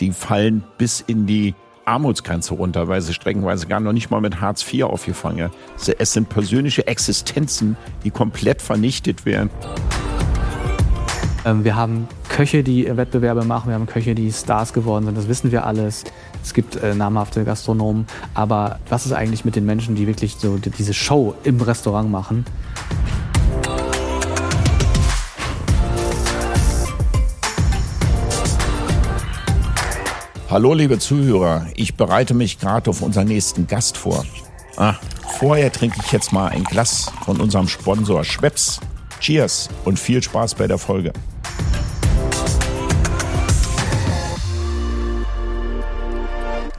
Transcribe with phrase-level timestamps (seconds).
[0.00, 4.40] die fallen bis in die Armutsgrenze runter, weil sie streckenweise gar noch nicht mal mit
[4.40, 5.50] Hartz IV aufgefangen.
[5.98, 9.50] Es sind persönliche Existenzen, die komplett vernichtet werden.
[11.44, 15.28] Ähm, wir haben Köche, die Wettbewerbe machen, wir haben Köche, die Stars geworden sind, das
[15.28, 16.04] wissen wir alles.
[16.42, 20.58] Es gibt äh, namhafte Gastronomen, aber was ist eigentlich mit den Menschen, die wirklich so
[20.58, 22.44] diese Show im Restaurant machen?
[30.50, 34.26] Hallo liebe Zuhörer, ich bereite mich gerade auf unseren nächsten Gast vor.
[34.76, 34.96] Ah,
[35.38, 38.80] vorher trinke ich jetzt mal ein Glas von unserem Sponsor Schweppes.
[39.20, 41.12] Cheers und viel Spaß bei der Folge.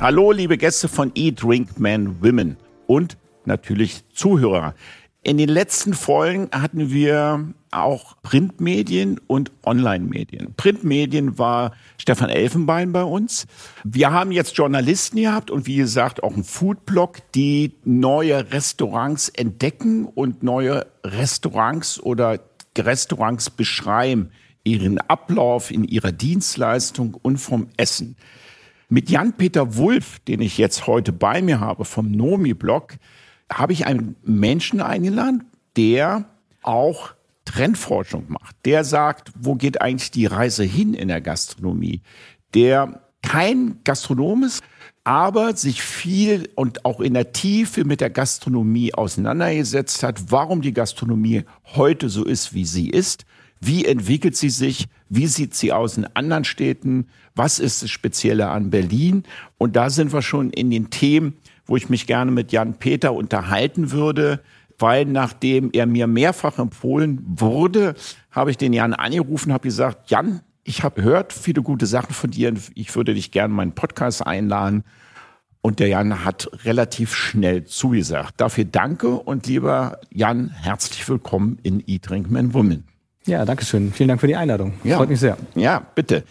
[0.02, 4.75] Hallo, liebe Gäste von Eat, Women und natürlich Zuhörer.
[5.23, 10.55] In den letzten Folgen hatten wir auch Printmedien und Online-Medien.
[10.57, 13.45] Printmedien war Stefan Elfenbein bei uns.
[13.84, 20.05] Wir haben jetzt Journalisten gehabt und wie gesagt auch einen Foodblog, die neue Restaurants entdecken
[20.05, 22.39] und neue Restaurants oder
[22.75, 24.31] Restaurants beschreiben,
[24.64, 28.16] ihren Ablauf in ihrer Dienstleistung und vom Essen.
[28.89, 32.97] Mit Jan-Peter Wulff, den ich jetzt heute bei mir habe vom Nomi-Blog,
[33.52, 36.25] habe ich einen Menschen eingeladen, der
[36.63, 37.13] auch
[37.45, 38.55] Trendforschung macht.
[38.66, 42.02] Der sagt, wo geht eigentlich die Reise hin in der Gastronomie?
[42.53, 44.63] Der kein Gastronom ist,
[45.03, 50.73] aber sich viel und auch in der Tiefe mit der Gastronomie auseinandergesetzt hat, warum die
[50.73, 51.43] Gastronomie
[51.75, 53.25] heute so ist, wie sie ist,
[53.59, 58.49] wie entwickelt sie sich, wie sieht sie aus in anderen Städten, was ist das Spezielle
[58.49, 59.23] an Berlin?
[59.58, 63.14] Und da sind wir schon in den Themen, wo ich mich gerne mit Jan Peter
[63.14, 64.40] unterhalten würde,
[64.80, 67.95] weil nachdem er mir mehrfach empfohlen wurde,
[68.31, 72.32] habe ich den Jan angerufen, habe gesagt, Jan, ich habe gehört viele gute Sachen von
[72.32, 72.54] dir.
[72.76, 74.84] Ich würde dich gerne meinen Podcast einladen.
[75.64, 78.34] Und der Jan hat relativ schnell zugesagt.
[78.38, 82.86] Dafür danke und lieber Jan, herzlich willkommen in Eat, Drink, Man, Women.
[83.27, 83.94] Ja, danke schön.
[83.94, 84.73] Vielen Dank für die Einladung.
[84.83, 84.98] Ja.
[84.98, 85.38] Freut mich sehr.
[85.54, 86.23] Ja, bitte.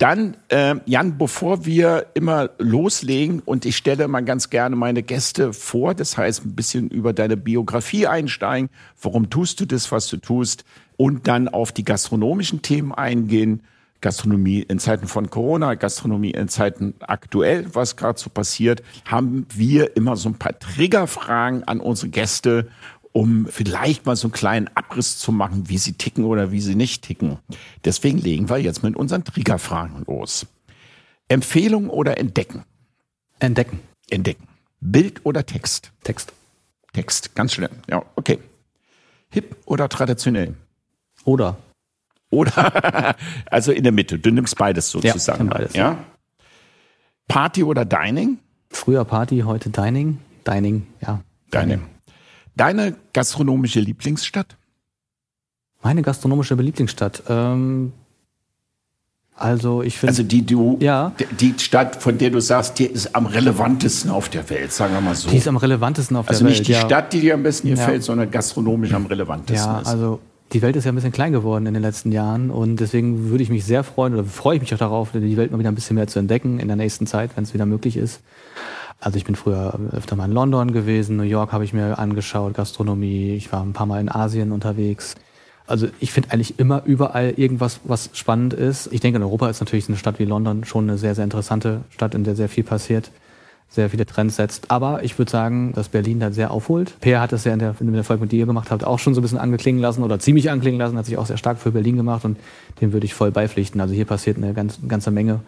[0.00, 5.52] Dann, äh, Jan, bevor wir immer loslegen und ich stelle mal ganz gerne meine Gäste
[5.52, 8.70] vor, das heißt ein bisschen über deine Biografie einsteigen,
[9.02, 10.64] warum tust du das, was du tust
[10.96, 13.62] und dann auf die gastronomischen Themen eingehen.
[14.00, 19.98] Gastronomie in Zeiten von Corona, Gastronomie in Zeiten aktuell, was gerade so passiert, haben wir
[19.98, 22.70] immer so ein paar Triggerfragen an unsere Gäste
[23.12, 26.74] um vielleicht mal so einen kleinen Abriss zu machen, wie sie ticken oder wie sie
[26.74, 27.38] nicht ticken.
[27.84, 30.46] Deswegen legen wir jetzt mit unseren Triggerfragen los.
[31.28, 32.64] Empfehlung oder entdecken?
[33.38, 33.80] Entdecken.
[34.10, 34.48] Entdecken.
[34.80, 35.92] Bild oder Text?
[36.02, 36.32] Text.
[36.92, 37.70] Text, ganz schlimm.
[37.88, 38.38] Ja, okay.
[39.32, 40.54] Hip oder traditionell?
[41.24, 41.56] Oder.
[42.30, 43.16] Oder,
[43.46, 44.18] also in der Mitte.
[44.18, 45.46] Du nimmst beides sozusagen.
[45.46, 45.74] Ja, beides.
[45.74, 46.04] Ja?
[47.28, 48.38] Party oder Dining?
[48.70, 50.18] Früher Party, heute Dining.
[50.46, 51.22] Dining, ja.
[51.52, 51.82] Dining.
[52.56, 54.56] Deine gastronomische Lieblingsstadt?
[55.82, 57.22] Meine gastronomische Lieblingsstadt.
[57.28, 57.92] Ähm,
[59.40, 60.10] also ich finde.
[60.10, 61.12] Also die du, ja.
[61.40, 65.00] die Stadt, von der du sagst, die ist am relevantesten auf der Welt, sagen wir
[65.00, 65.30] mal so.
[65.30, 66.58] Die ist am relevantesten auf also der Welt.
[66.58, 68.02] Also nicht die Stadt, die dir am besten gefällt, ja.
[68.02, 69.88] sondern gastronomisch am relevantesten ja, ist.
[69.88, 70.20] Also
[70.52, 73.42] die Welt ist ja ein bisschen klein geworden in den letzten Jahren und deswegen würde
[73.42, 75.74] ich mich sehr freuen oder freue ich mich auch darauf, die Welt mal wieder ein
[75.74, 78.20] bisschen mehr zu entdecken in der nächsten Zeit, wenn es wieder möglich ist.
[79.00, 82.52] Also ich bin früher öfter mal in London gewesen, New York habe ich mir angeschaut,
[82.52, 85.14] Gastronomie, ich war ein paar Mal in Asien unterwegs.
[85.66, 88.92] Also ich finde eigentlich immer überall irgendwas, was spannend ist.
[88.92, 91.82] Ich denke, in Europa ist natürlich eine Stadt wie London schon eine sehr, sehr interessante
[91.90, 93.10] Stadt, in der sehr viel passiert,
[93.70, 94.70] sehr viele Trends setzt.
[94.70, 96.94] Aber ich würde sagen, dass Berlin da sehr aufholt.
[97.00, 99.14] Peer hat das ja in der, in der Folge mit dir gemacht, hat auch schon
[99.14, 101.70] so ein bisschen angeklingen lassen oder ziemlich anklingen lassen, hat sich auch sehr stark für
[101.70, 102.36] Berlin gemacht und
[102.80, 103.80] dem würde ich voll beipflichten.
[103.80, 105.40] Also hier passiert eine, ganz, ganze Menge.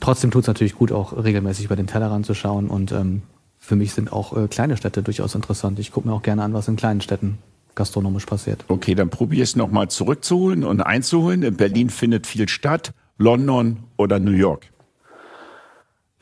[0.00, 2.68] Trotzdem tut es natürlich gut, auch regelmäßig über den Tellerrand zu schauen.
[2.68, 3.22] Und ähm,
[3.58, 5.78] für mich sind auch äh, kleine Städte durchaus interessant.
[5.78, 7.38] Ich gucke mir auch gerne an, was in kleinen Städten
[7.74, 8.64] gastronomisch passiert.
[8.68, 11.42] Okay, dann probiere ich es nochmal zurückzuholen und einzuholen.
[11.42, 12.92] In Berlin findet viel statt.
[13.18, 14.66] London oder New York?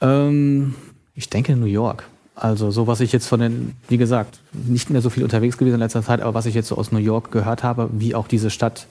[0.01, 0.75] Ähm,
[1.21, 2.05] ich denke New York.
[2.35, 5.75] Also so, was ich jetzt von den, wie gesagt, nicht mehr so viel unterwegs gewesen
[5.75, 8.27] in letzter Zeit, aber was ich jetzt so aus New York gehört habe, wie auch
[8.27, 8.87] diese Stadt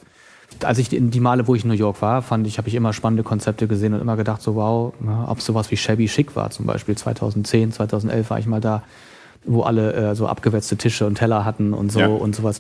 [0.64, 2.76] als ich in die Male, wo ich in New York war, fand ich, habe ich
[2.76, 6.36] immer spannende Konzepte gesehen und immer gedacht, so wow, ne, ob sowas wie Shabby Chic
[6.36, 6.98] war zum Beispiel.
[6.98, 8.82] 2010, 2011 war ich mal da,
[9.46, 12.08] wo alle äh, so abgewetzte Tische und Teller hatten und so ja.
[12.08, 12.60] und sowas.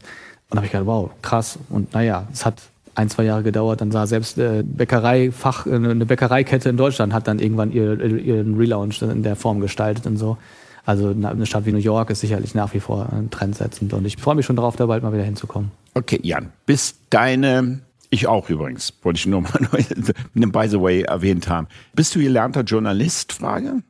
[0.50, 1.58] Und habe ich gedacht, wow, krass.
[1.70, 2.62] Und naja, es hat
[3.00, 7.28] ein, zwei Jahre gedauert, dann sah selbst äh, Bäckereifach, äh, eine Bäckereikette in Deutschland hat
[7.28, 10.38] dann irgendwann ihr, ihren Relaunch in der Form gestaltet und so.
[10.86, 14.36] Also eine Stadt wie New York ist sicherlich nach wie vor trendsetzend und ich freue
[14.36, 15.72] mich schon darauf, da bald mal wieder hinzukommen.
[15.94, 17.80] Okay, Jan, bis deine
[18.10, 19.52] Ich auch übrigens, wollte ich nur mal
[20.34, 21.68] by the way erwähnt haben.
[21.94, 23.34] Bist du gelernter Journalist?
[23.34, 23.84] Frage.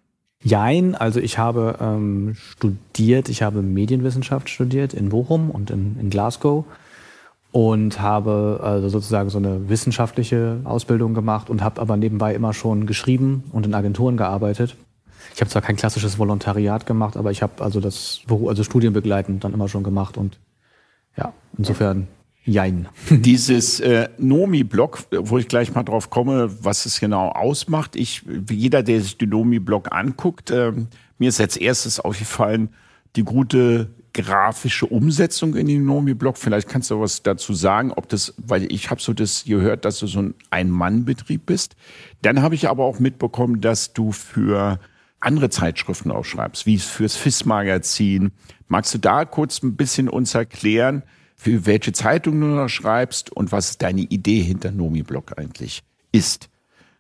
[0.44, 6.10] Jein, also ich habe ähm, studiert, ich habe Medienwissenschaft studiert in Bochum und in, in
[6.10, 6.66] Glasgow
[7.52, 12.86] und habe also sozusagen so eine wissenschaftliche Ausbildung gemacht und habe aber nebenbei immer schon
[12.86, 14.76] geschrieben und in Agenturen gearbeitet.
[15.34, 19.54] Ich habe zwar kein klassisches Volontariat gemacht, aber ich habe also das also Studienbegleitend dann
[19.54, 20.38] immer schon gemacht und
[21.18, 22.08] ja, insofern
[22.46, 22.88] Jein.
[23.10, 27.96] Dieses äh, Nomi-Blog, wo ich gleich mal drauf komme, was es genau ausmacht.
[27.96, 30.72] Ich, jeder, der sich den Nomi-Blog anguckt, äh,
[31.18, 32.70] mir ist als erstes aufgefallen,
[33.16, 33.90] die gute
[34.22, 36.38] grafische Umsetzung in den Nomi-Blog.
[36.38, 40.00] Vielleicht kannst du was dazu sagen, ob das, weil ich habe so das gehört, dass
[40.00, 41.76] du so ein Ein-Mann-Betrieb bist.
[42.22, 44.80] Dann habe ich aber auch mitbekommen, dass du für
[45.20, 48.32] andere Zeitschriften auch schreibst, wie fürs FIS-Magazin.
[48.68, 51.04] Magst du da kurz ein bisschen uns erklären,
[51.36, 56.50] für welche Zeitung du noch schreibst und was deine Idee hinter Nomi-Blog eigentlich ist.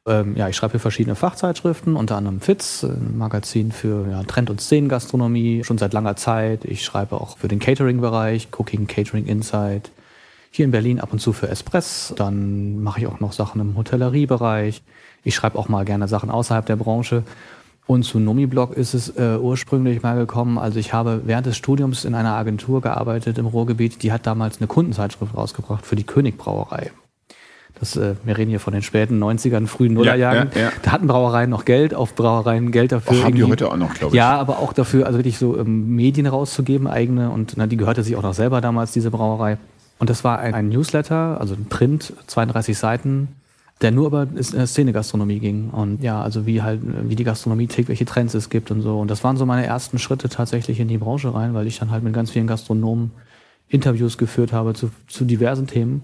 [0.07, 4.49] Ähm, ja, ich schreibe für verschiedene Fachzeitschriften, unter anderem FITZ, ein Magazin für ja, Trend-
[4.49, 6.65] und Szenengastronomie, schon seit langer Zeit.
[6.65, 9.91] Ich schreibe auch für den Catering-Bereich, Cooking, Catering Insight.
[10.51, 12.13] Hier in Berlin ab und zu für Espress.
[12.15, 14.81] Dann mache ich auch noch Sachen im Hotelleriebereich.
[15.23, 17.23] Ich schreibe auch mal gerne Sachen außerhalb der Branche.
[17.85, 20.57] Und zu Nomi-Blog ist es äh, ursprünglich mal gekommen.
[20.57, 24.01] Also ich habe während des Studiums in einer Agentur gearbeitet im Ruhrgebiet.
[24.01, 26.91] Die hat damals eine Kundenzeitschrift rausgebracht für die Königbrauerei.
[27.79, 30.49] Das, äh, wir reden hier von den späten 90ern, frühen Nullerjahren.
[30.53, 30.71] Ja, ja, ja.
[30.81, 33.19] Da hatten Brauereien noch Geld, auf Brauereien Geld dafür.
[33.19, 34.17] Och, haben die heute auch noch, glaube ich.
[34.17, 37.29] Ja, aber auch dafür, also wirklich so ähm, Medien rauszugeben, eigene.
[37.29, 39.57] Und na, die gehörte sich auch noch selber damals, diese Brauerei.
[39.97, 43.29] Und das war ein, ein Newsletter, also ein Print, 32 Seiten,
[43.81, 47.87] der nur über äh, Szene-Gastronomie ging und ja, also wie halt, wie die Gastronomie tickt,
[47.87, 48.99] welche Trends es gibt und so.
[48.99, 51.91] Und das waren so meine ersten Schritte tatsächlich in die Branche rein, weil ich dann
[51.91, 53.11] halt mit ganz vielen Gastronomen
[53.69, 56.03] Interviews geführt habe zu, zu diversen Themen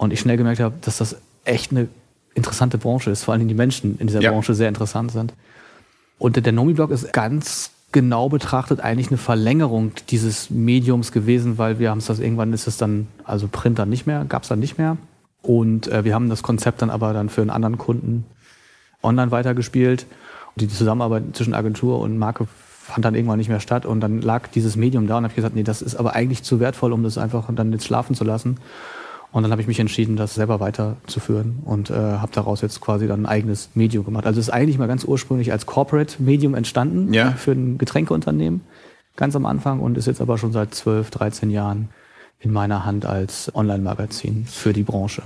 [0.00, 1.88] und ich schnell gemerkt habe, dass das echt eine
[2.34, 4.30] interessante Branche ist, vor allem die Menschen in dieser ja.
[4.30, 5.34] Branche sehr interessant sind.
[6.18, 11.90] Und der Nomi-Blog ist ganz genau betrachtet eigentlich eine Verlängerung dieses Mediums gewesen, weil wir
[11.90, 14.58] haben es das irgendwann ist es dann, also Print dann nicht mehr, gab es dann
[14.58, 14.96] nicht mehr.
[15.42, 18.24] Und äh, wir haben das Konzept dann aber dann für einen anderen Kunden
[19.02, 20.06] online weitergespielt.
[20.54, 23.84] Und die Zusammenarbeit zwischen Agentur und Marke fand dann irgendwann nicht mehr statt.
[23.84, 26.58] Und dann lag dieses Medium da und habe gesagt, nee, das ist aber eigentlich zu
[26.58, 28.56] wertvoll, um das einfach dann jetzt schlafen zu lassen.
[29.32, 33.06] Und dann habe ich mich entschieden, das selber weiterzuführen und äh, habe daraus jetzt quasi
[33.06, 34.26] dann ein eigenes Medium gemacht.
[34.26, 37.32] Also es ist eigentlich mal ganz ursprünglich als Corporate Medium entstanden ja.
[37.32, 38.62] für ein Getränkeunternehmen,
[39.16, 41.90] ganz am Anfang und ist jetzt aber schon seit 12, 13 Jahren
[42.40, 45.22] in meiner Hand als Online-Magazin für die Branche.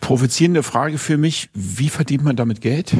[0.00, 2.96] Provozierende Frage für mich, wie verdient man damit Geld?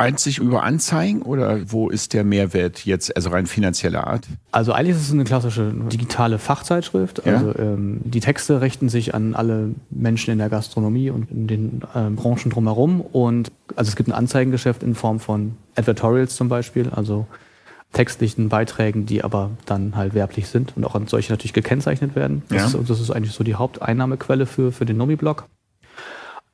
[0.00, 4.26] Einzig über Anzeigen oder wo ist der Mehrwert jetzt, also rein finanzieller Art?
[4.50, 7.22] Also eigentlich ist es eine klassische digitale Fachzeitschrift.
[7.24, 7.34] Ja?
[7.34, 11.82] Also ähm, die Texte richten sich an alle Menschen in der Gastronomie und in den
[11.94, 13.00] äh, Branchen drumherum.
[13.00, 17.26] Und also es gibt ein Anzeigengeschäft in Form von Advertorials zum Beispiel, also
[17.92, 22.42] textlichen Beiträgen, die aber dann halt werblich sind und auch an solche natürlich gekennzeichnet werden.
[22.48, 22.80] Das, ja.
[22.80, 25.46] ist, das ist eigentlich so die Haupteinnahmequelle für, für den Nomi-Blog.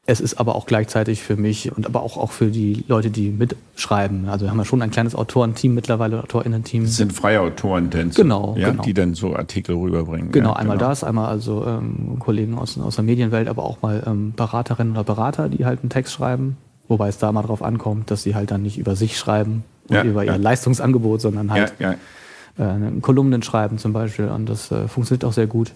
[0.08, 3.30] Es ist aber auch gleichzeitig für mich und aber auch, auch für die Leute, die
[3.30, 4.28] mitschreiben.
[4.28, 6.84] Also wir haben ja schon ein kleines Autorenteam mittlerweile, AutorInnen-Team.
[6.84, 8.84] Das sind freie Autoren, denn genau, ja, genau.
[8.84, 10.30] die dann so Artikel rüberbringen.
[10.30, 10.90] Genau, ja, einmal genau.
[10.90, 15.02] das, einmal also ähm, Kollegen aus, aus der Medienwelt, aber auch mal ähm, Beraterinnen oder
[15.02, 16.56] Berater, die halt einen Text schreiben.
[16.86, 20.04] Wobei es da mal drauf ankommt, dass sie halt dann nicht über sich schreiben, ja,
[20.04, 24.28] über ihr Leistungsangebot, sondern halt äh, Kolumnen schreiben zum Beispiel.
[24.28, 25.72] Und das äh, funktioniert auch sehr gut.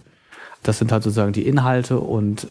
[0.62, 2.46] Das sind halt sozusagen die Inhalte und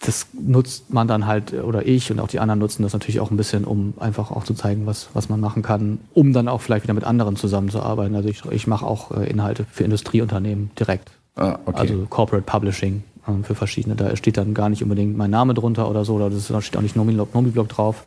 [0.00, 3.30] das nutzt man dann halt, oder ich und auch die anderen nutzen das natürlich auch
[3.30, 6.60] ein bisschen, um einfach auch zu zeigen, was, was man machen kann, um dann auch
[6.60, 8.14] vielleicht wieder mit anderen zusammenzuarbeiten.
[8.14, 11.10] Also ich, ich mache auch äh, Inhalte für Industrieunternehmen direkt.
[11.36, 11.80] Ah, okay.
[11.80, 13.96] Also Corporate Publishing ähm, für verschiedene.
[13.96, 16.76] Da steht dann gar nicht unbedingt mein Name drunter oder so, oder das, da steht
[16.76, 18.06] auch nicht Nomi-Blog drauf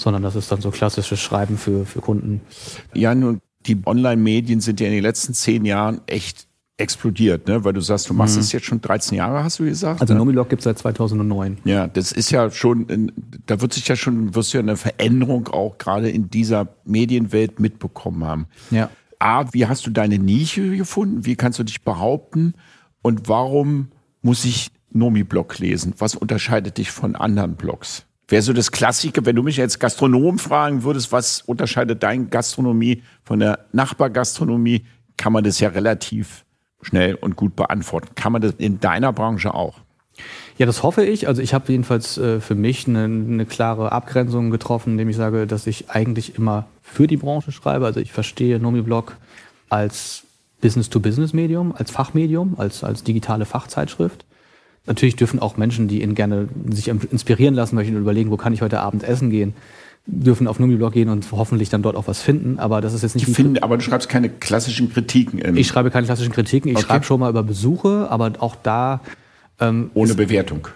[0.00, 2.40] sondern das ist dann so klassisches Schreiben für, für Kunden.
[2.94, 6.46] Ja, nun, die Online-Medien sind ja in den letzten zehn Jahren echt
[6.80, 7.64] explodiert, ne?
[7.64, 8.40] weil du sagst, du machst mhm.
[8.40, 10.00] es jetzt schon 13 Jahre, hast du gesagt?
[10.00, 10.18] Also ne?
[10.18, 11.58] Nomilog gibt es seit 2009.
[11.64, 13.12] Ja, das ist ja schon,
[13.46, 17.60] da wird sich ja schon, wirst du ja eine Veränderung auch gerade in dieser Medienwelt
[17.60, 18.46] mitbekommen haben.
[18.70, 18.90] Ja.
[19.18, 21.26] A, wie hast du deine Nische gefunden?
[21.26, 22.54] Wie kannst du dich behaupten?
[23.02, 23.88] Und warum
[24.22, 25.94] muss ich Nomi-Blog lesen?
[25.98, 28.06] Was unterscheidet dich von anderen Blogs?
[28.30, 33.02] wäre so das Klassiker, wenn du mich als Gastronom fragen würdest, was unterscheidet deine Gastronomie
[33.24, 34.84] von der Nachbargastronomie,
[35.16, 36.44] kann man das ja relativ
[36.82, 38.08] schnell und gut beantworten.
[38.14, 39.78] Kann man das in deiner Branche auch?
[40.58, 41.28] Ja, das hoffe ich.
[41.28, 45.46] Also ich habe jedenfalls äh, für mich eine, eine, klare Abgrenzung getroffen, indem ich sage,
[45.46, 47.86] dass ich eigentlich immer für die Branche schreibe.
[47.86, 49.16] Also ich verstehe NomiBlog
[49.70, 50.24] als
[50.60, 54.26] Business-to-Business-Medium, als Fachmedium, als, als digitale Fachzeitschrift
[54.86, 58.52] Natürlich dürfen auch Menschen, die ihn gerne sich inspirieren lassen möchten und überlegen, wo kann
[58.52, 59.54] ich heute Abend essen gehen,
[60.06, 62.58] dürfen auf Numiblog gehen und hoffentlich dann dort auch was finden.
[62.58, 63.28] Aber das ist jetzt nicht.
[63.28, 65.56] Ich finde, aber du schreibst keine klassischen Kritiken.
[65.56, 66.70] ich schreibe keine klassischen Kritiken.
[66.70, 66.86] Ich okay.
[66.86, 69.00] schreibe schon mal über Besuche, aber auch da.
[69.60, 70.68] Ähm, Ohne Bewertung.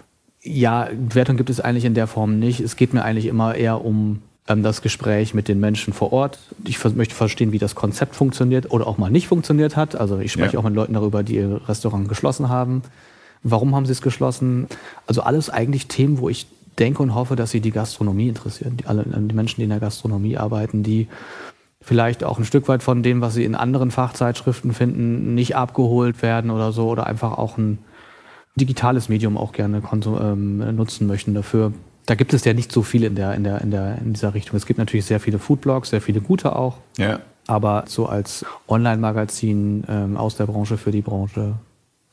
[0.42, 2.60] Ja, Bewertung gibt es eigentlich in der Form nicht.
[2.60, 6.38] Es geht mir eigentlich immer eher um ähm, das Gespräch mit den Menschen vor Ort.
[6.66, 9.96] Ich möchte verstehen, wie das Konzept funktioniert oder auch mal nicht funktioniert hat.
[9.96, 10.58] Also ich spreche ja.
[10.58, 12.82] auch mit Leuten darüber, die ihr Restaurant geschlossen haben.
[13.42, 14.66] Warum haben sie es geschlossen?
[15.06, 16.46] Also alles eigentlich Themen, wo ich
[16.78, 18.76] denke und hoffe, dass sie die Gastronomie interessieren.
[18.76, 21.08] Die, alle, die Menschen, die in der Gastronomie arbeiten, die
[21.80, 26.22] vielleicht auch ein Stück weit von dem, was sie in anderen Fachzeitschriften finden, nicht abgeholt
[26.22, 27.78] werden oder so oder einfach auch ein
[28.56, 31.72] digitales Medium auch gerne ähm, nutzen möchten dafür.
[32.06, 34.34] Da gibt es ja nicht so viel in, der, in, der, in, der, in dieser
[34.34, 34.56] Richtung.
[34.56, 36.78] Es gibt natürlich sehr viele Foodblogs, sehr viele gute auch.
[36.98, 37.20] Ja.
[37.46, 41.54] Aber so als Online-Magazin ähm, aus der Branche für die Branche,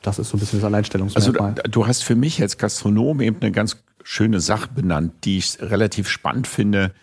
[0.02, 1.52] das ist so ein bisschen das Alleinstellungsmerkmal.
[1.52, 5.58] Also du hast für mich als Gastronom eben eine ganz schöne Sache benannt, die ich
[5.62, 6.94] relativ spannend finde.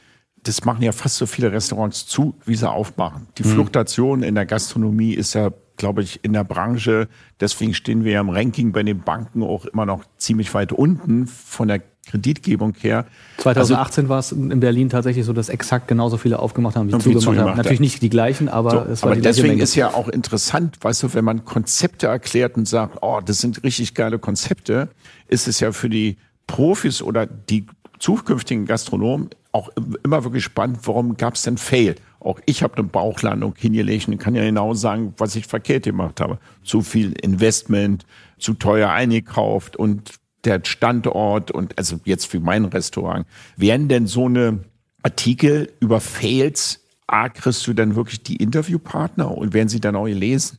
[0.42, 3.28] Das machen ja fast so viele Restaurants zu, wie sie aufmachen.
[3.38, 3.50] Die mhm.
[3.50, 7.08] Fluktuation in der Gastronomie ist ja glaube ich, in der Branche.
[7.40, 11.26] Deswegen stehen wir ja im Ranking bei den Banken auch immer noch ziemlich weit unten
[11.26, 13.06] von der Kreditgebung her.
[13.38, 16.98] 2018 also, war es in Berlin tatsächlich so, dass exakt genauso viele aufgemacht haben, wie
[16.98, 17.56] zugemacht, zugemacht haben.
[17.56, 19.62] Natürlich nicht die gleichen, aber so, es war Aber deswegen Menge.
[19.62, 23.62] ist ja auch interessant, weißt du, wenn man Konzepte erklärt und sagt, oh, das sind
[23.62, 24.88] richtig geile Konzepte,
[25.28, 26.16] ist es ja für die
[26.48, 27.66] Profis oder die
[28.00, 29.70] zukünftigen Gastronomen auch
[30.04, 31.94] immer wirklich spannend, warum gab es denn Fail?
[32.20, 36.20] Auch ich habe eine Bauchlandung hingelegt und kann ja genau sagen, was ich verkehrt gemacht
[36.20, 36.38] habe.
[36.64, 38.04] Zu viel Investment,
[38.38, 40.14] zu teuer eingekauft und
[40.44, 43.26] der Standort und also jetzt für mein Restaurant.
[43.56, 44.60] Wären denn so eine
[45.02, 50.06] Artikel über Fails, A, kriegst du dann wirklich die Interviewpartner und werden sie dann auch
[50.06, 50.58] lesen?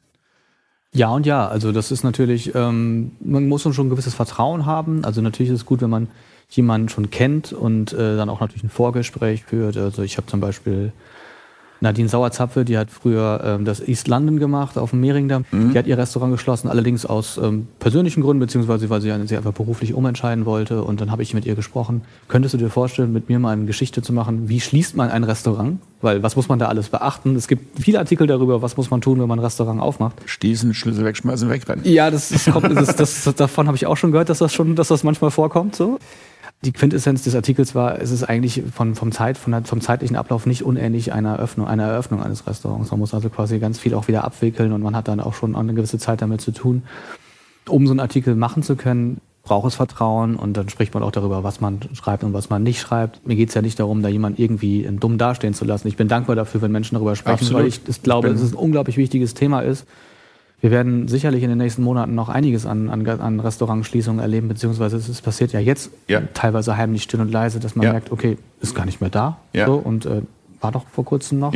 [0.93, 5.05] Ja und ja, also das ist natürlich, ähm, man muss schon ein gewisses Vertrauen haben.
[5.05, 6.07] Also natürlich ist es gut, wenn man
[6.49, 9.77] jemanden schon kennt und äh, dann auch natürlich ein Vorgespräch führt.
[9.77, 10.91] Also ich habe zum Beispiel
[11.81, 15.45] Nadine Sauerzapfe, die hat früher ähm, das East London gemacht auf dem Mehringdamm.
[15.51, 15.71] Mhm.
[15.71, 19.53] Die hat ihr Restaurant geschlossen, allerdings aus ähm, persönlichen Gründen, beziehungsweise weil sie sich einfach
[19.53, 20.83] beruflich umentscheiden wollte.
[20.83, 22.01] Und dann habe ich mit ihr gesprochen.
[22.27, 24.49] Könntest du dir vorstellen, mit mir mal eine Geschichte zu machen?
[24.49, 25.79] Wie schließt man ein Restaurant?
[26.01, 27.35] Weil was muss man da alles beachten?
[27.35, 30.17] Es gibt viele Artikel darüber, was muss man tun, wenn man ein Restaurant aufmacht.
[30.25, 31.83] Schließen, Schlüssel wegschmeißen, wegrennen.
[31.85, 34.75] Ja, das, das, kommt, das, das davon habe ich auch schon gehört, dass das schon,
[34.75, 35.75] dass das manchmal vorkommt.
[35.75, 35.99] So.
[36.61, 40.45] Die Quintessenz des Artikels war, es ist eigentlich von, vom, Zeit, von vom zeitlichen Ablauf
[40.45, 42.91] nicht unähnlich einer Eröffnung, einer Eröffnung eines Restaurants.
[42.91, 45.55] Man muss also quasi ganz viel auch wieder abwickeln und man hat dann auch schon
[45.55, 46.83] eine gewisse Zeit damit zu tun.
[47.67, 51.11] Um so einen Artikel machen zu können, braucht es Vertrauen und dann spricht man auch
[51.11, 53.25] darüber, was man schreibt und was man nicht schreibt.
[53.25, 55.87] Mir geht es ja nicht darum, da jemand irgendwie dumm dastehen zu lassen.
[55.87, 57.61] Ich bin dankbar dafür, wenn Menschen darüber sprechen, Absolut.
[57.61, 59.85] weil ich das glaube, dass es ein unglaublich wichtiges Thema ist.
[60.61, 64.97] Wir werden sicherlich in den nächsten Monaten noch einiges an, an, an Restaurantschließungen erleben, beziehungsweise
[64.97, 66.21] es passiert ja jetzt ja.
[66.33, 67.91] teilweise heimlich still und leise, dass man ja.
[67.93, 69.65] merkt, okay, ist gar nicht mehr da ja.
[69.65, 70.21] so, und äh,
[70.59, 71.53] war doch vor kurzem noch.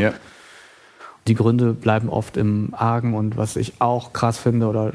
[1.28, 4.92] Die Gründe bleiben oft im Argen und was ich auch krass finde oder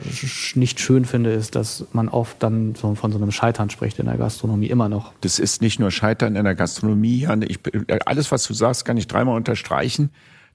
[0.54, 4.06] nicht schön finde, ist, dass man oft dann so von so einem Scheitern spricht in
[4.06, 5.12] der Gastronomie immer noch.
[5.22, 7.40] Das ist nicht nur Scheitern in der Gastronomie, Jan.
[7.40, 7.60] Ich,
[8.04, 10.10] alles, was du sagst, kann ich dreimal unterstreichen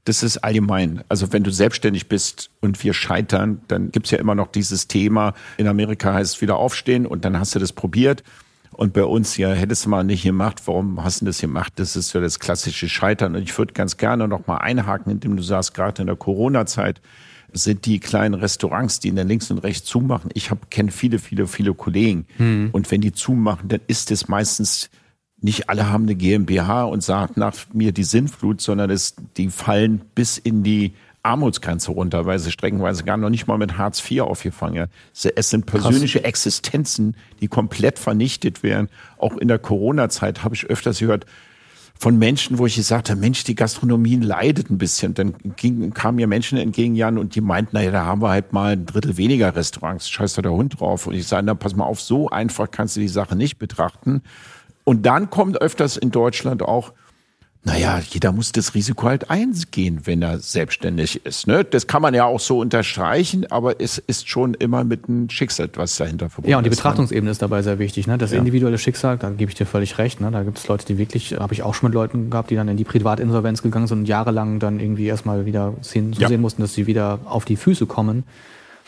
[0.06, 1.04] das ist allgemein.
[1.08, 5.34] Also wenn du selbstständig bist und wir scheitern, dann gibt's ja immer noch dieses Thema.
[5.58, 8.24] In Amerika heißt es wieder aufstehen und dann hast du das probiert.
[8.72, 11.74] Und bei uns, ja, hättest du mal nicht gemacht, warum hast du das gemacht?
[11.76, 13.36] Das ist ja das klassische Scheitern.
[13.36, 17.00] Und ich würde ganz gerne noch mal einhaken, indem du sagst, gerade in der Corona-Zeit
[17.54, 20.32] sind die kleinen Restaurants, die in der links und rechts zumachen.
[20.34, 22.26] Ich kenne viele, viele, viele Kollegen.
[22.40, 22.70] Mhm.
[22.72, 24.90] Und wenn die zumachen, dann ist es meistens
[25.44, 30.02] nicht alle haben eine GmbH und sagen nach mir die Sinnflut, sondern es, die fallen
[30.16, 34.22] bis in die Armutsgrenze runter, weil sie streckenweise gar noch nicht mal mit Hartz IV
[34.22, 34.92] aufgefangen haben.
[35.36, 36.30] Es sind persönliche Krass.
[36.30, 38.90] Existenzen, die komplett vernichtet werden.
[39.18, 41.26] Auch in der Corona-Zeit habe ich öfters gehört
[42.00, 45.14] von Menschen, wo ich gesagt habe, Mensch, die Gastronomie leidet ein bisschen.
[45.14, 48.52] Dann ging, kamen mir Menschen entgegen, Jan, und die meinten, naja, da haben wir halt
[48.52, 50.10] mal ein Drittel weniger Restaurants.
[50.10, 51.08] Scheiß da der Hund drauf.
[51.08, 54.22] Und ich sage, na, pass mal auf, so einfach kannst du die Sache nicht betrachten.
[54.84, 56.94] Und dann kommt öfters in Deutschland auch,
[57.66, 61.48] naja, jeder muss das Risiko halt eingehen, wenn er selbstständig ist.
[61.48, 61.64] Ne?
[61.64, 65.70] Das kann man ja auch so unterstreichen, aber es ist schon immer mit einem Schicksal,
[65.76, 66.52] was dahinter verbunden ist.
[66.52, 66.82] Ja, und die ist, ne?
[66.82, 67.32] Betrachtungsebene ne?
[67.32, 68.06] ist dabei sehr wichtig.
[68.06, 68.18] Ne?
[68.18, 68.38] Das ja.
[68.38, 70.20] individuelle Schicksal, da gebe ich dir völlig recht.
[70.20, 70.30] Ne?
[70.30, 72.68] Da gibt es Leute, die wirklich, habe ich auch schon mit Leuten gehabt, die dann
[72.68, 76.28] in die Privatinsolvenz gegangen sind und jahrelang dann irgendwie erstmal wieder sehen, so ja.
[76.28, 78.26] sehen mussten, dass sie wieder auf die Füße kommen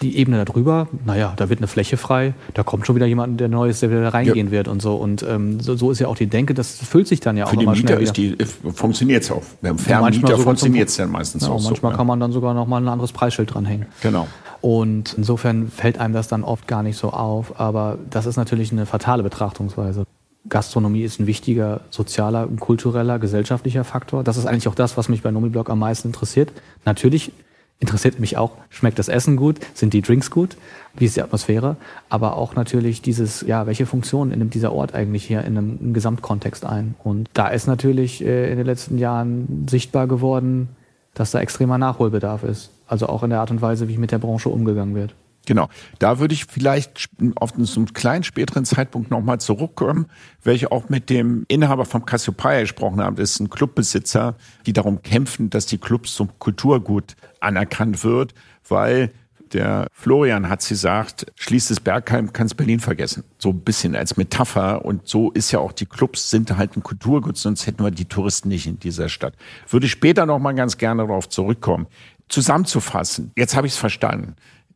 [0.02, 3.48] die Ebene darüber, naja, da wird eine Fläche frei, da kommt schon wieder jemand, der
[3.48, 4.52] Neues, der wieder reingehen ja.
[4.52, 4.96] wird und so.
[4.96, 7.58] Und ähm, so, so, ist ja auch die Denke, das füllt sich dann ja Für
[7.58, 8.36] auch Für die Mieter ist die,
[8.74, 9.44] funktioniert es auch.
[9.62, 12.68] Beim Vermieter funktioniert es dann meistens ja, auch Manchmal so, kann man dann sogar noch
[12.68, 13.88] mal ein anderes Preisschild dranhängen.
[14.02, 14.28] Genau.
[14.62, 17.60] Und insofern fällt einem das dann oft gar nicht so auf.
[17.60, 20.06] Aber das ist natürlich eine fatale Betrachtungsweise.
[20.50, 24.24] Gastronomie ist ein wichtiger sozialer, kultureller, gesellschaftlicher Faktor.
[24.24, 26.52] Das ist eigentlich auch das, was mich bei Nomiblog am meisten interessiert.
[26.84, 27.32] Natürlich
[27.80, 30.58] interessiert mich auch, schmeckt das Essen gut, sind die Drinks gut,
[30.96, 31.76] wie ist die Atmosphäre,
[32.10, 35.94] aber auch natürlich dieses, ja, welche Funktion nimmt dieser Ort eigentlich hier in einem, einem
[35.94, 36.96] Gesamtkontext ein?
[37.04, 40.70] Und da ist natürlich äh, in den letzten Jahren sichtbar geworden,
[41.14, 42.72] dass da extremer Nachholbedarf ist.
[42.88, 45.16] Also auch in der Art und Weise, wie mit der Branche umgegangen wird.
[45.46, 45.70] Genau.
[46.00, 50.08] Da würde ich vielleicht auf einen kleinen späteren Zeitpunkt nochmal zurückkommen,
[50.44, 53.16] welche auch mit dem Inhaber vom Cassiopeia gesprochen haben.
[53.16, 54.36] Das ist ein Clubbesitzer,
[54.66, 58.34] die darum kämpfen, dass die Clubs zum Kulturgut anerkannt wird,
[58.68, 59.12] weil
[59.54, 63.24] der Florian hat gesagt, schließt das Bergheim, kannst Berlin vergessen.
[63.38, 64.84] So ein bisschen als Metapher.
[64.84, 68.06] Und so ist ja auch, die Clubs sind halt ein Kulturgut, sonst hätten wir die
[68.06, 69.36] Touristen nicht in dieser Stadt.
[69.70, 71.88] Würde ich später noch mal ganz gerne darauf zurückkommen.
[72.28, 74.36] Zusammenzufassen, jetzt habe ich es verstanden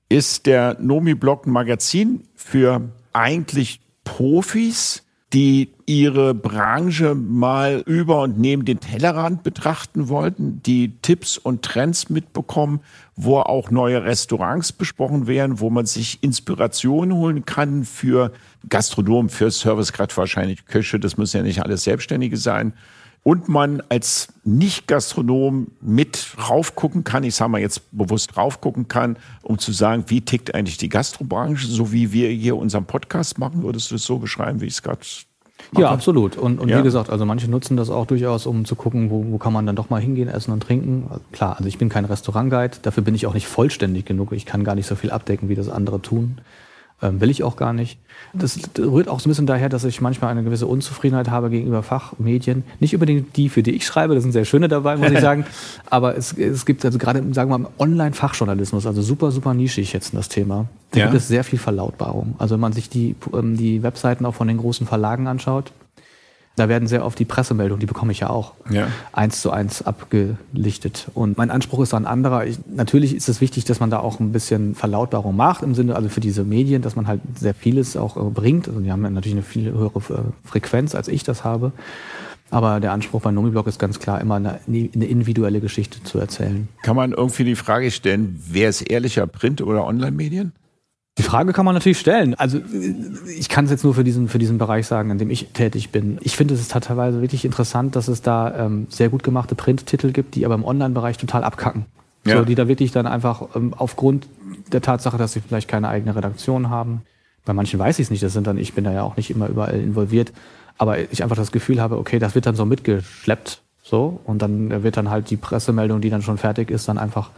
[0.10, 8.66] ist der Nomi-Blog ein Magazin für eigentlich Profis, die ihre Branche mal über und neben
[8.66, 12.80] den Tellerrand betrachten wollten, die Tipps und Trends mitbekommen,
[13.16, 18.32] wo auch neue Restaurants besprochen werden, wo man sich Inspiration holen kann für
[18.68, 22.74] Gastronomen, für Service, gerade wahrscheinlich Köche, das müssen ja nicht alles Selbstständige sein
[23.24, 29.60] und man als Nicht-Gastronom mit raufgucken kann, ich sage mal jetzt bewusst raufgucken kann, um
[29.60, 33.64] zu sagen, wie tickt eigentlich die Gastrobranche, so wie wir hier unseren Podcast machen.
[33.64, 35.02] Würdest du es so beschreiben, wie ich es gerade
[35.78, 36.38] ja, absolut.
[36.38, 36.80] Und, und ja.
[36.80, 39.66] wie gesagt, also manche nutzen das auch durchaus, um zu gucken, wo, wo kann man
[39.66, 41.06] dann doch mal hingehen, essen und trinken.
[41.10, 44.32] Also klar, also ich bin kein Restaurantguide, dafür bin ich auch nicht vollständig genug.
[44.32, 46.40] Ich kann gar nicht so viel abdecken, wie das andere tun.
[47.02, 47.98] Ähm, will ich auch gar nicht.
[48.34, 51.82] Das rührt auch so ein bisschen daher, dass ich manchmal eine gewisse Unzufriedenheit habe gegenüber
[51.82, 52.64] Fachmedien.
[52.80, 55.46] Nicht unbedingt die, für die ich schreibe, da sind sehr schöne dabei, muss ich sagen.
[55.90, 60.14] Aber es, es gibt also gerade, sagen wir mal, Online-Fachjournalismus, also super, super nischig jetzt
[60.14, 60.68] das Thema.
[60.92, 61.06] Da ja.
[61.06, 62.36] gibt es sehr viel Verlautbarung.
[62.38, 65.72] Also wenn man sich die, ähm, die Webseiten auch von den großen Verlagen anschaut,
[66.60, 68.88] da werden sehr oft die Pressemeldungen, die bekomme ich ja auch, ja.
[69.14, 71.08] eins zu eins abgelichtet.
[71.14, 72.46] Und mein Anspruch ist ein anderer.
[72.46, 75.96] Ich, natürlich ist es wichtig, dass man da auch ein bisschen Verlautbarung macht, im Sinne,
[75.96, 78.68] also für diese Medien, dass man halt sehr vieles auch äh, bringt.
[78.68, 81.72] Also die haben ja natürlich eine viel höhere äh, Frequenz, als ich das habe.
[82.52, 86.68] Aber der Anspruch bei Nomiblog ist ganz klar, immer eine, eine, individuelle Geschichte zu erzählen.
[86.82, 90.52] Kann man irgendwie die Frage stellen, wer ist ehrlicher, Print- oder Online-Medien?
[91.20, 92.34] Die Frage kann man natürlich stellen.
[92.36, 92.62] Also
[93.38, 95.90] ich kann es jetzt nur für diesen, für diesen Bereich sagen, in dem ich tätig
[95.90, 96.18] bin.
[96.22, 100.14] Ich finde es ist teilweise wirklich interessant, dass es da ähm, sehr gut gemachte Printtitel
[100.14, 101.86] gibt, die aber im Online-Bereich total abkacken.
[102.26, 102.38] Ja.
[102.38, 104.28] So, die da wirklich dann einfach ähm, aufgrund
[104.72, 107.02] der Tatsache, dass sie vielleicht keine eigene Redaktion haben.
[107.44, 109.30] Bei manchen weiß ich es nicht, das sind dann, ich bin da ja auch nicht
[109.30, 110.32] immer überall involviert,
[110.78, 113.62] aber ich einfach das Gefühl habe, okay, das wird dann so mitgeschleppt.
[113.84, 117.32] So, und dann wird dann halt die Pressemeldung, die dann schon fertig ist, dann einfach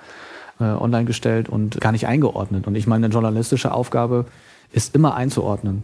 [0.62, 2.68] äh, online gestellt und gar nicht eingeordnet.
[2.68, 4.26] Und ich meine, eine journalistische Aufgabe
[4.72, 5.84] ist immer einzuordnen.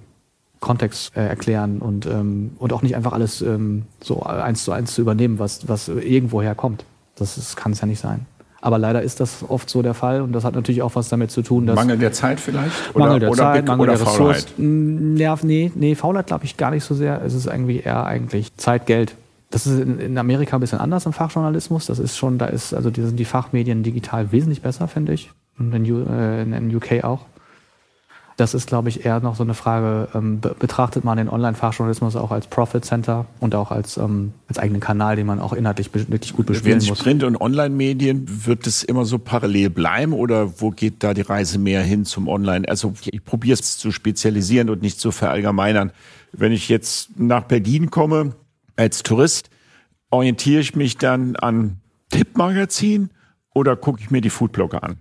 [0.60, 4.94] Kontext äh, erklären und, ähm, und auch nicht einfach alles ähm, so eins zu eins
[4.94, 6.84] zu übernehmen, was, was irgendwoher kommt.
[7.16, 8.26] Das, kann es ja nicht sein.
[8.60, 11.30] Aber leider ist das oft so der Fall und das hat natürlich auch was damit
[11.32, 11.76] zu tun, dass.
[11.76, 12.96] Mangel der Zeit vielleicht?
[12.96, 15.18] Oder, Mangel der oder Zeit, Mangel der Ressourcen.
[15.18, 17.22] Ja, nee, nee, Faulheit glaube ich gar nicht so sehr.
[17.24, 19.16] Es ist irgendwie eher eigentlich Zeit, Geld.
[19.50, 21.86] Das ist in, Amerika ein bisschen anders im Fachjournalismus.
[21.86, 25.32] Das ist schon, da ist, also die sind die Fachmedien digital wesentlich besser, finde ich.
[25.58, 27.26] Und in, äh, in UK auch.
[28.38, 32.30] Das ist, glaube ich, eher noch so eine Frage, ähm, betrachtet man den Online-Fachjournalismus auch
[32.30, 36.34] als Profit Center und auch als, ähm, als eigenen Kanal, den man auch inhaltlich wirklich
[36.34, 37.00] gut bespielen muss.
[37.00, 41.58] Print- und Online-Medien, wird es immer so parallel bleiben oder wo geht da die Reise
[41.58, 42.70] mehr hin zum Online?
[42.70, 45.92] Also ich probiere es zu spezialisieren und nicht zu verallgemeinern.
[46.32, 48.36] Wenn ich jetzt nach Berlin komme,
[48.78, 49.50] als Tourist
[50.10, 53.10] orientiere ich mich dann an Tippmagazin
[53.54, 54.98] oder gucke ich mir die Foodblogger an?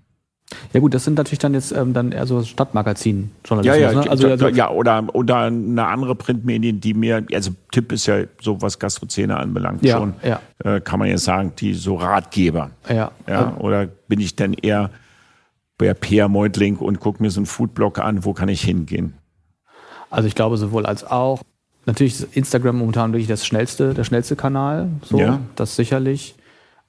[0.73, 3.81] Ja gut, das sind natürlich dann jetzt ähm, dann eher so Stadtmagazin-Journalismus.
[3.81, 4.11] Ja, ja, ne?
[4.11, 8.63] also, also, ja oder, oder eine andere Printmedien, die mir, also Tipp ist ja so,
[8.63, 10.41] was Gastrozene anbelangt ja, schon, ja.
[10.63, 12.71] Äh, kann man ja sagen, die so Ratgeber.
[12.89, 13.11] Ja.
[13.27, 14.91] ja oder bin ich dann eher
[15.79, 19.15] bei Peer Meutling und gucke mir so einen Foodblog an, wo kann ich hingehen?
[20.11, 21.43] Also ich glaube sowohl als auch.
[21.87, 24.89] Natürlich ist Instagram momentan wirklich das schnellste, der schnellste Kanal.
[25.03, 25.41] So, ja.
[25.55, 26.35] das sicherlich.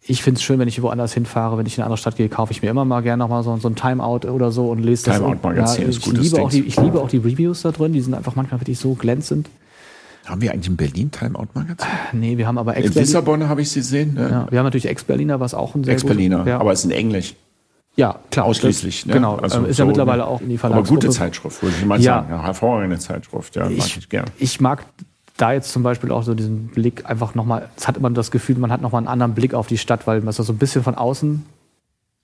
[0.01, 2.29] Ich finde es schön, wenn ich woanders hinfahre, wenn ich in eine andere Stadt gehe,
[2.29, 5.05] kaufe ich mir immer mal gerne nochmal so, so ein Timeout oder so und lese
[5.05, 5.17] das.
[5.17, 8.01] Timeout-Magazin ja, ist ich liebe, auch die, ich liebe auch die Reviews da drin, die
[8.01, 9.49] sind einfach manchmal wirklich so glänzend.
[10.25, 11.87] Haben wir eigentlich in Berlin Timeout-Magazin?
[12.13, 12.95] Nee, wir haben aber Ex-Berliner.
[12.95, 14.15] In Lissabon habe ich sie gesehen.
[14.15, 14.29] Ne?
[14.29, 16.59] Ja, wir haben natürlich Ex-Berliner, was auch ein sehr Ex-Berliner, ja.
[16.59, 17.35] aber es ist in Englisch.
[17.97, 18.45] Ja, klar.
[18.45, 19.01] Ausschließlich.
[19.01, 19.13] Das, ne?
[19.13, 20.27] Genau, also ist so, ja mittlerweile ne?
[20.27, 20.89] auch in die Verlagsgruppe.
[20.89, 22.19] Aber gute Zeitschrift, würde ich mal ja.
[22.19, 22.29] sagen.
[22.29, 24.25] Ja, hervorragende Zeitschrift, ja, ich, mag ich gern.
[24.37, 24.85] Ich mag
[25.35, 28.57] da jetzt zum Beispiel auch so diesen Blick einfach nochmal, es hat immer das Gefühl,
[28.57, 30.95] man hat nochmal einen anderen Blick auf die Stadt, weil das so ein bisschen von
[30.95, 31.45] außen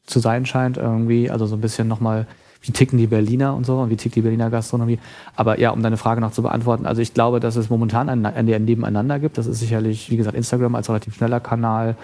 [0.05, 2.27] zu sein scheint irgendwie, also so ein bisschen nochmal
[2.61, 4.97] wie ticken die Berliner und so und wie tickt die Berliner Gastronomie.
[5.35, 8.25] Aber ja, um deine Frage noch zu beantworten, also ich glaube, dass es momentan ein,
[8.25, 9.37] ein Nebeneinander gibt.
[9.37, 11.97] Das ist sicherlich, wie gesagt, Instagram als relativ schneller Kanal.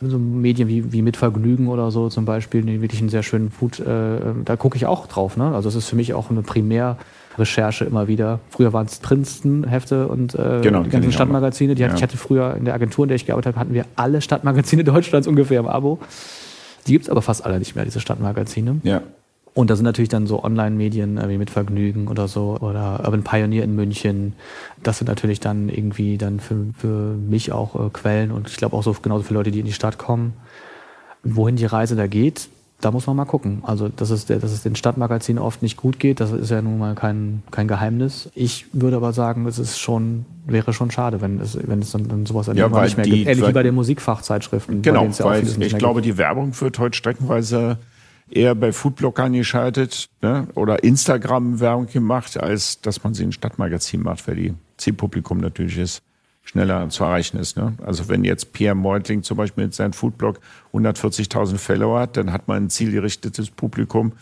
[0.00, 3.50] So Medien wie, wie Mit Vergnügen oder so zum Beispiel, die wirklich einen sehr schönen
[3.50, 5.38] Food, äh, da gucke ich auch drauf.
[5.38, 5.54] Ne?
[5.54, 8.40] Also es ist für mich auch eine Primärrecherche immer wieder.
[8.50, 11.74] Früher waren es Princeton-Hefte und äh, genau, die ganzen Stadtmagazine.
[11.74, 11.88] Die ja.
[11.88, 14.20] hatte, ich hatte früher in der Agentur, in der ich gearbeitet habe, hatten wir alle
[14.20, 15.98] Stadtmagazine Deutschlands ungefähr im Abo.
[16.86, 18.80] Die gibt es aber fast alle nicht mehr, diese Stadtmagazine.
[18.82, 19.00] Ja.
[19.56, 23.64] Und da sind natürlich dann so Online-Medien wie mit Vergnügen oder so oder Urban Pioneer
[23.64, 24.34] in München.
[24.82, 28.76] Das sind natürlich dann irgendwie dann für, für mich auch äh, Quellen und ich glaube
[28.76, 30.34] auch so genauso für Leute, die in die Stadt kommen.
[31.24, 32.50] Wohin die Reise da geht,
[32.82, 33.62] da muss man mal gucken.
[33.62, 36.78] Also, dass es, dass es den Stadtmagazinen oft nicht gut geht, das ist ja nun
[36.78, 38.28] mal kein, kein Geheimnis.
[38.34, 42.06] Ich würde aber sagen, es ist schon, wäre schon schade, wenn es, wenn es dann,
[42.08, 43.30] dann sowas ja, nicht mehr die, gibt.
[43.30, 44.82] Ähnlich wie bei den Musikfachzeitschriften.
[44.82, 46.14] Genau, ja weil ich glaube, gibt.
[46.14, 47.78] die Werbung wird heute streckenweise
[48.30, 50.48] eher bei Foodblockern geschaltet ne?
[50.54, 56.02] oder Instagram-Werbung gemacht, als dass man sie in Stadtmagazin macht, weil die Zielpublikum natürlich ist
[56.46, 57.56] schneller zu erreichen ist.
[57.56, 57.74] Ne?
[57.84, 60.40] Also wenn jetzt Pierre Meutling zum Beispiel mit seinem Foodblog
[60.72, 64.12] 140.000 Follower hat, dann hat man ein zielgerichtetes Publikum,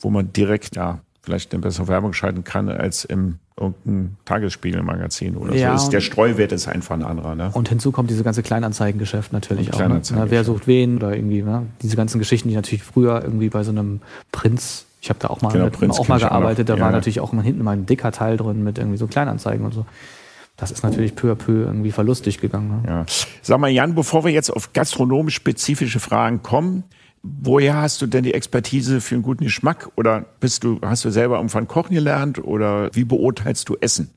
[0.00, 5.54] wo man direkt ja vielleicht eine bessere Werbung schalten kann als im irgendein Tagesspiegelmagazin oder
[5.54, 5.84] ja, so.
[5.84, 7.34] Ist der Streuwert ist einfach ein anderer.
[7.34, 7.50] Ne?
[7.52, 9.78] Und hinzu kommt diese ganze Kleinanzeigengeschäft natürlich auch.
[9.78, 10.00] Ne?
[10.28, 11.66] Wer sucht wen oder irgendwie, ne?
[11.82, 14.00] diese ganzen Geschichten, die natürlich früher irgendwie bei so einem
[14.32, 16.80] Prinz, ich habe da auch mal, genau, mit, auch mal gearbeitet, da ja.
[16.80, 19.86] war natürlich auch hinten mal ein dicker Teil drin mit irgendwie so Kleinanzeigen und so.
[20.56, 22.82] Das ist natürlich peu à peu irgendwie verlustig gegangen.
[22.82, 22.88] Ne?
[22.88, 23.06] Ja.
[23.40, 26.84] Sag mal, Jan, bevor wir jetzt auf gastronomisch spezifische Fragen kommen,
[27.22, 29.90] Woher hast du denn die Expertise für einen guten Geschmack?
[29.96, 32.42] Oder bist du, hast du selber irgendwann kochen gelernt?
[32.42, 34.10] Oder wie beurteilst du Essen?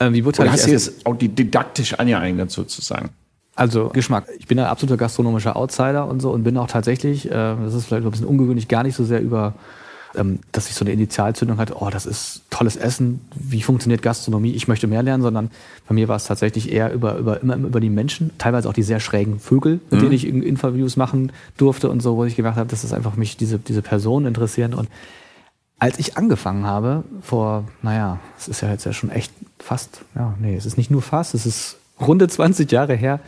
[0.00, 3.10] Ähm, wie beurteile oder hast du es auch didaktisch angeeignet sozusagen?
[3.54, 4.28] Also Geschmack.
[4.38, 7.86] Ich bin ein absoluter gastronomischer Outsider und so und bin auch tatsächlich, äh, das ist
[7.86, 9.54] vielleicht ein bisschen ungewöhnlich, gar nicht so sehr über
[10.52, 14.68] dass ich so eine Initialzündung hatte, oh, das ist tolles Essen, wie funktioniert Gastronomie, ich
[14.68, 15.50] möchte mehr lernen, sondern
[15.88, 18.82] bei mir war es tatsächlich eher über, über, immer über die Menschen, teilweise auch die
[18.82, 19.98] sehr schrägen Vögel, mit mhm.
[20.00, 23.36] denen ich Interviews machen durfte und so, wo ich gedacht habe, das ist einfach mich
[23.36, 24.88] diese, diese Personen interessieren und
[25.78, 30.34] als ich angefangen habe, vor, naja, es ist ja jetzt ja schon echt fast, ja,
[30.40, 33.18] nee, es ist nicht nur fast, es ist runde 20 Jahre her,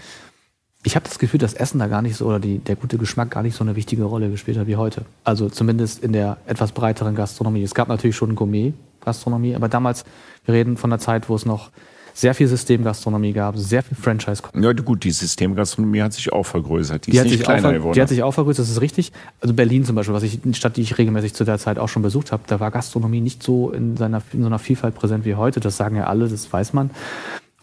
[0.85, 3.31] ich habe das Gefühl, dass Essen da gar nicht so oder die, der gute Geschmack
[3.31, 5.07] gar nicht so eine wichtige Rolle gespielt hat wie heute.
[5.25, 7.63] Also zumindest in der etwas breiteren Gastronomie.
[7.63, 10.05] Es gab natürlich schon Gourmet-Gastronomie, aber damals,
[10.45, 11.71] wir reden von der Zeit, wo es noch
[12.13, 17.07] sehr viel Systemgastronomie gab, sehr viel franchise Ja, gut, die Systemgastronomie hat sich auch vergrößert.
[17.07, 17.95] Die, die ist nicht kleiner geworden.
[17.95, 19.11] Die hat sich auch vergrößert, das ist richtig.
[19.41, 21.89] Also Berlin zum Beispiel, was ich, eine Stadt, die ich regelmäßig zu der Zeit auch
[21.89, 25.25] schon besucht habe, da war Gastronomie nicht so in, seiner, in so einer Vielfalt präsent
[25.25, 25.59] wie heute.
[25.59, 26.91] Das sagen ja alle, das weiß man.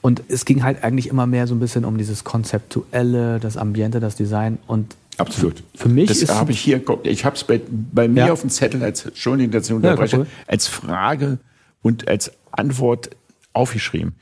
[0.01, 3.99] Und es ging halt eigentlich immer mehr so ein bisschen um dieses Konzeptuelle, das Ambiente,
[3.99, 5.61] das Design und Absolut.
[5.75, 8.33] Für mich das habe ich hier, ich habe es bei, bei mir ja.
[8.33, 11.37] auf dem Zettel als, Entschuldigung, dass ich unterbreche, ja, als Frage
[11.83, 13.11] und als Antwort
[13.53, 14.15] aufgeschrieben.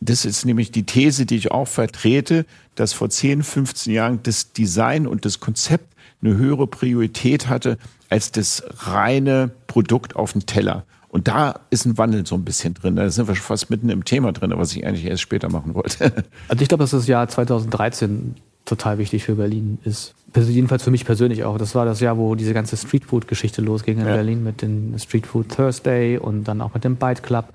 [0.00, 4.52] Das ist nämlich die These, die ich auch vertrete, dass vor 10, 15 Jahren das
[4.52, 10.84] Design und das Konzept eine höhere Priorität hatte als das reine Produkt auf dem Teller.
[11.16, 12.96] Und da ist ein Wandel so ein bisschen drin.
[12.96, 15.74] Da sind wir schon fast mitten im Thema drin, was ich eigentlich erst später machen
[15.74, 16.12] wollte.
[16.48, 18.34] Also ich glaube, dass das Jahr 2013
[18.66, 20.14] total wichtig für Berlin ist.
[20.36, 21.56] Jedenfalls für mich persönlich auch.
[21.56, 24.12] Das war das Jahr, wo diese ganze Streetfood-Geschichte losging in ja.
[24.12, 27.46] Berlin mit dem Streetfood Thursday und dann auch mit dem Bite Club,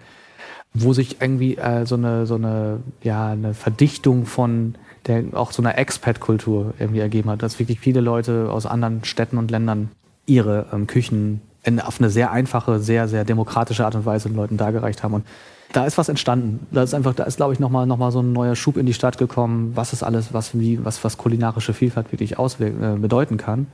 [0.74, 4.74] wo sich irgendwie äh, so eine so eine ja eine Verdichtung von
[5.06, 9.38] der auch so einer Expat-Kultur irgendwie ergeben hat, dass wirklich viele Leute aus anderen Städten
[9.38, 9.92] und Ländern
[10.26, 14.36] ihre ähm, Küchen in, auf eine sehr einfache, sehr, sehr demokratische Art und Weise den
[14.36, 15.14] Leuten dargereicht haben.
[15.14, 15.26] Und
[15.74, 16.68] da ist was entstanden.
[16.72, 18.86] Da ist einfach, da ist, glaube ich, nochmal noch mal so ein neuer Schub in
[18.86, 22.98] die Stadt gekommen, was ist alles, was, wie, was, was kulinarische Vielfalt wirklich auswirken, äh,
[22.98, 23.68] bedeuten kann.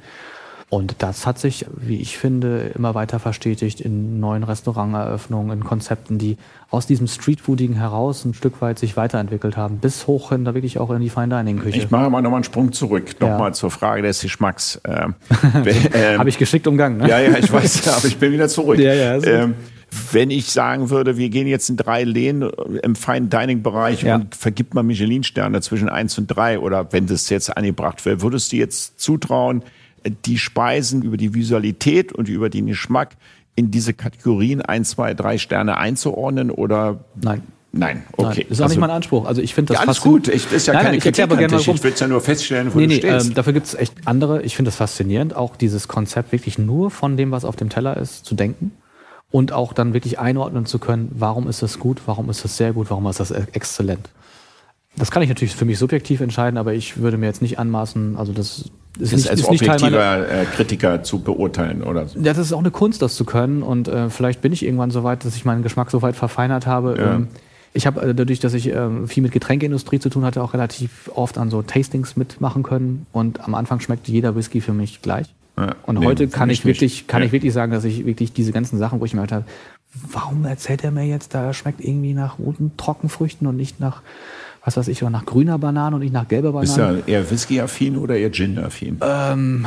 [0.70, 6.18] Und das hat sich, wie ich finde, immer weiter verstetigt in neuen Restauranteröffnungen, in Konzepten,
[6.18, 6.38] die
[6.70, 10.78] aus diesem Streetfoodigen heraus ein Stück weit sich weiterentwickelt haben, bis hoch hin da wirklich
[10.78, 11.78] auch in die Fine Dining Küche.
[11.78, 13.54] Ich mache mal nochmal einen Sprung zurück, nochmal ja.
[13.54, 14.82] zur Frage des Geschmacks.
[14.88, 15.16] Ähm,
[15.94, 17.10] ähm, Habe ich geschickt umgangen, ne?
[17.10, 18.80] Ja, ja, ich weiß, aber ich bin wieder zurück.
[18.80, 19.56] Ja, ja, ähm,
[20.12, 22.50] wenn ich sagen würde, wir gehen jetzt in drei Lehnen
[22.84, 24.16] im Fine Dining Bereich ja.
[24.16, 28.52] und vergibt mal Michelin-Sterne zwischen eins und drei oder wenn das jetzt angebracht wäre, würdest
[28.52, 29.64] du jetzt zutrauen,
[30.10, 33.16] die Speisen über die Visualität und über den Geschmack
[33.56, 37.00] in diese Kategorien ein, zwei, drei Sterne einzuordnen oder?
[37.22, 37.42] Nein.
[37.74, 38.24] Nein, okay.
[38.24, 39.26] Nein, das ist auch also, nicht mein Anspruch.
[39.26, 40.30] Also ich finde das ja, alles gut.
[40.30, 42.74] Ich, ist ja nein, keine nein, ich Kritik gerne Ich will es ja nur feststellen,
[42.74, 43.28] wo nee, du nee, stehst.
[43.28, 44.42] Ähm, dafür gibt es echt andere.
[44.42, 47.98] Ich finde das faszinierend, auch dieses Konzept wirklich nur von dem, was auf dem Teller
[47.98, 48.72] ist, zu denken
[49.32, 52.74] und auch dann wirklich einordnen zu können, warum ist das gut, warum ist das sehr
[52.74, 54.10] gut, warum ist das exzellent.
[54.98, 58.18] Das kann ich natürlich für mich subjektiv entscheiden, aber ich würde mir jetzt nicht anmaßen,
[58.18, 62.20] also das ist, ist nicht, als ist objektiver meiner, äh, Kritiker zu beurteilen oder so.
[62.20, 63.62] Ja, das ist auch eine Kunst, das zu können.
[63.62, 66.66] Und äh, vielleicht bin ich irgendwann so weit, dass ich meinen Geschmack so weit verfeinert
[66.66, 66.96] habe.
[66.98, 67.16] Ja.
[67.16, 67.28] Ähm,
[67.74, 71.12] ich habe äh, dadurch, dass ich ähm, viel mit Getränkeindustrie zu tun hatte, auch relativ
[71.14, 73.06] oft an so Tastings mitmachen können.
[73.12, 75.28] Und am Anfang schmeckt jeder Whisky für mich gleich.
[75.58, 77.28] Ja, und nee, heute kann ich wirklich, kann ja.
[77.28, 79.46] ich wirklich sagen, dass ich wirklich diese ganzen Sachen, wo ich mir halt habe,
[80.12, 84.02] warum erzählt er mir jetzt, da schmeckt irgendwie nach roten Trockenfrüchten und nicht nach
[84.68, 86.66] was weiß ich, nach grüner Banane und nicht nach gelber Banane.
[86.70, 89.00] Ist ja eher Whisky-affin oder eher Gin-affin?
[89.02, 89.66] Ähm,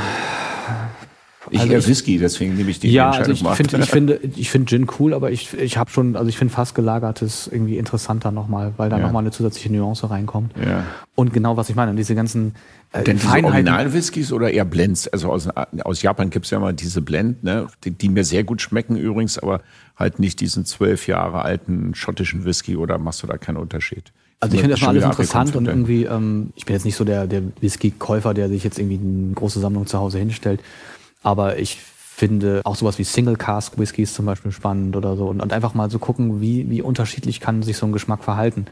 [1.51, 3.91] ich also eher ich, Whisky, deswegen nehme ich die ja, Entscheidung also ich, find, ich
[3.91, 7.49] finde, ich finde Gin cool, aber ich, ich habe schon, also ich finde fast gelagertes
[7.51, 9.05] irgendwie interessanter nochmal, weil da ja.
[9.05, 10.53] nochmal eine zusätzliche Nuance reinkommt.
[10.63, 10.85] Ja.
[11.15, 12.55] Und genau was ich meine, diese ganzen
[12.93, 15.09] äh, Denn diese Original-Whiskys oder eher Blends?
[15.09, 15.49] Also aus,
[15.83, 19.39] aus Japan gibt's ja mal diese Blend, ne, die, die mir sehr gut schmecken übrigens,
[19.39, 19.63] aber
[19.97, 24.13] halt nicht diesen zwölf Jahre alten schottischen Whisky oder machst du da keinen Unterschied?
[24.41, 27.05] Also ich finde das mal alles interessant und irgendwie, ähm, ich bin jetzt nicht so
[27.05, 30.61] der, der Whisky-Käufer, der sich jetzt irgendwie eine große Sammlung zu Hause hinstellt.
[31.23, 31.79] Aber ich
[32.21, 35.27] finde auch sowas wie Single Cask Whiskys zum Beispiel spannend oder so.
[35.29, 38.67] Und, und einfach mal so gucken, wie, wie unterschiedlich kann sich so ein Geschmack verhalten.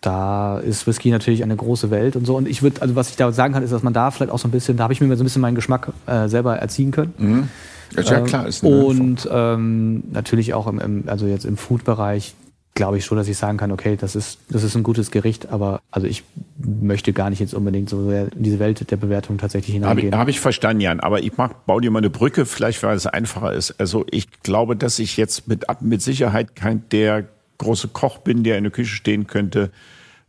[0.00, 2.36] Da ist Whisky natürlich eine große Welt und so.
[2.36, 4.38] Und ich würde, also was ich da sagen kann, ist, dass man da vielleicht auch
[4.40, 6.90] so ein bisschen, da habe ich mir so ein bisschen meinen Geschmack äh, selber erziehen
[6.90, 7.14] können.
[7.16, 7.48] Mhm.
[7.96, 8.46] Ja, klar.
[8.46, 12.34] Ist und ähm, natürlich auch im, im, also jetzt im Food-Bereich
[12.76, 15.48] glaube ich schon, dass ich sagen kann, okay, das ist, das ist ein gutes Gericht,
[15.48, 16.22] aber also ich
[16.58, 20.12] möchte gar nicht jetzt unbedingt so in diese Welt der Bewertung tatsächlich hineingehen.
[20.12, 22.82] Habe ich, hab ich verstanden, Jan, aber ich mach, baue dir mal eine Brücke, vielleicht
[22.84, 23.80] weil es einfacher ist.
[23.80, 27.24] Also ich glaube, dass ich jetzt mit, mit Sicherheit kein der
[27.58, 29.72] große Koch bin, der in der Küche stehen könnte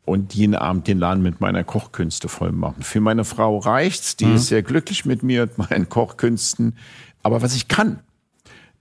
[0.06, 2.82] und jeden Abend den Laden mit meiner Kochkünste voll machen.
[2.82, 4.36] Für meine Frau reicht's, die mhm.
[4.36, 6.78] ist sehr glücklich mit mir und meinen Kochkünsten.
[7.24, 8.00] Aber was ich kann,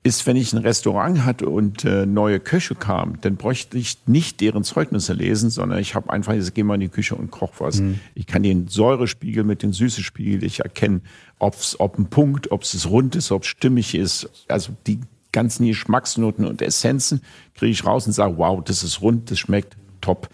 [0.06, 4.40] ist, wenn ich ein Restaurant hatte und äh, neue Köche kamen, dann bräuchte ich nicht
[4.40, 7.54] deren Zeugnisse lesen, sondern ich habe einfach, ich gehe mal in die Küche und koche
[7.58, 7.80] was.
[7.80, 7.98] Mhm.
[8.14, 11.00] Ich kann den Säurespiegel mit dem Süßespiegel, ich erkenne,
[11.40, 14.30] ob's, ob ein Punkt, ob es rund ist, ob es stimmig ist.
[14.46, 15.00] Also die
[15.32, 17.20] ganzen Geschmacksnoten und Essenzen
[17.56, 20.28] kriege ich raus und sage, wow, das ist rund, das schmeckt top.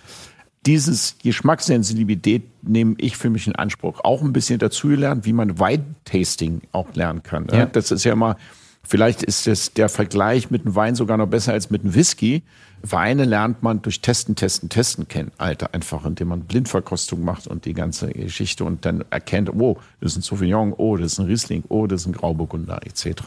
[0.67, 4.01] Dieses Geschmackssensibilität nehme ich für mich in Anspruch.
[4.05, 7.47] Auch ein bisschen dazu gelernt, wie man Weintasting auch lernen kann.
[7.51, 7.65] Ja.
[7.65, 8.37] Das ist ja immer,
[8.85, 12.43] Vielleicht ist es der Vergleich mit einem Wein sogar noch besser als mit einem Whisky.
[12.83, 15.31] Weine lernt man durch Testen, Testen, Testen kennen.
[15.39, 20.13] Alter, einfach, indem man Blindverkostung macht und die ganze Geschichte und dann erkennt, oh, das
[20.13, 23.23] ist ein Sauvignon, oh, das ist ein Riesling, oh, das ist ein Grauburgunder, etc.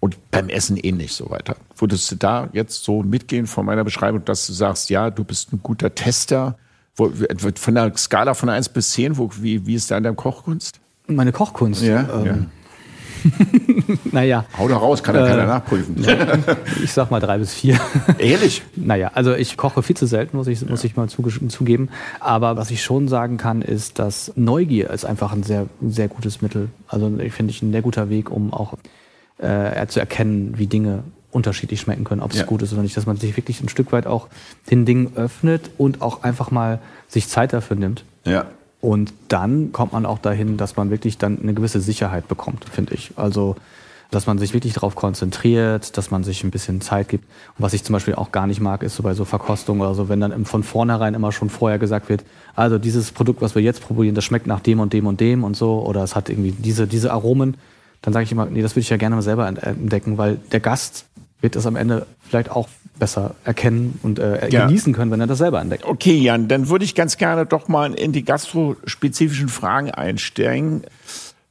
[0.00, 1.54] Und beim Essen ähnlich so weiter.
[1.76, 5.52] Würdest du da jetzt so mitgehen von meiner Beschreibung, dass du sagst, ja, du bist
[5.52, 6.58] ein guter Tester?
[6.94, 10.80] Von der Skala von 1 bis 10, wo, wie, wie ist da in deiner Kochkunst?
[11.06, 11.82] Meine Kochkunst?
[11.82, 12.38] Ja, ähm, ja.
[14.12, 14.44] naja.
[14.58, 15.96] Hau da raus, kann ja äh, keiner nachprüfen.
[16.84, 17.78] ich sag mal drei bis vier.
[18.18, 18.62] Ehrlich?
[18.76, 21.88] naja, also ich koche viel zu selten, muss ich, muss ich mal zugeben.
[22.20, 26.42] Aber was ich schon sagen kann, ist, dass Neugier ist einfach ein sehr, sehr gutes
[26.42, 26.68] Mittel.
[26.88, 28.74] Also ich finde ich ein sehr guter Weg, um auch
[29.38, 32.44] äh, zu erkennen, wie Dinge unterschiedlich schmecken können, ob es ja.
[32.44, 34.28] gut ist oder nicht, dass man sich wirklich ein Stück weit auch
[34.70, 38.04] den Dingen öffnet und auch einfach mal sich Zeit dafür nimmt.
[38.24, 38.46] Ja.
[38.80, 42.94] Und dann kommt man auch dahin, dass man wirklich dann eine gewisse Sicherheit bekommt, finde
[42.94, 43.12] ich.
[43.16, 43.56] Also,
[44.10, 47.24] dass man sich wirklich darauf konzentriert, dass man sich ein bisschen Zeit gibt.
[47.56, 49.94] Und was ich zum Beispiel auch gar nicht mag, ist so bei so Verkostungen oder
[49.94, 52.24] so, wenn dann von vornherein immer schon vorher gesagt wird,
[52.56, 55.44] also dieses Produkt, was wir jetzt probieren, das schmeckt nach dem und dem und dem
[55.44, 57.56] und so, oder es hat irgendwie diese, diese Aromen,
[58.02, 60.60] dann sage ich immer, nee, das würde ich ja gerne mal selber entdecken, weil der
[60.60, 61.04] Gast
[61.40, 62.68] wird es am Ende vielleicht auch
[63.00, 64.66] besser erkennen und äh, ja.
[64.66, 65.84] genießen können, wenn er das selber entdeckt.
[65.84, 70.82] Okay, Jan, dann würde ich ganz gerne doch mal in die gastrospezifischen Fragen einsteigen,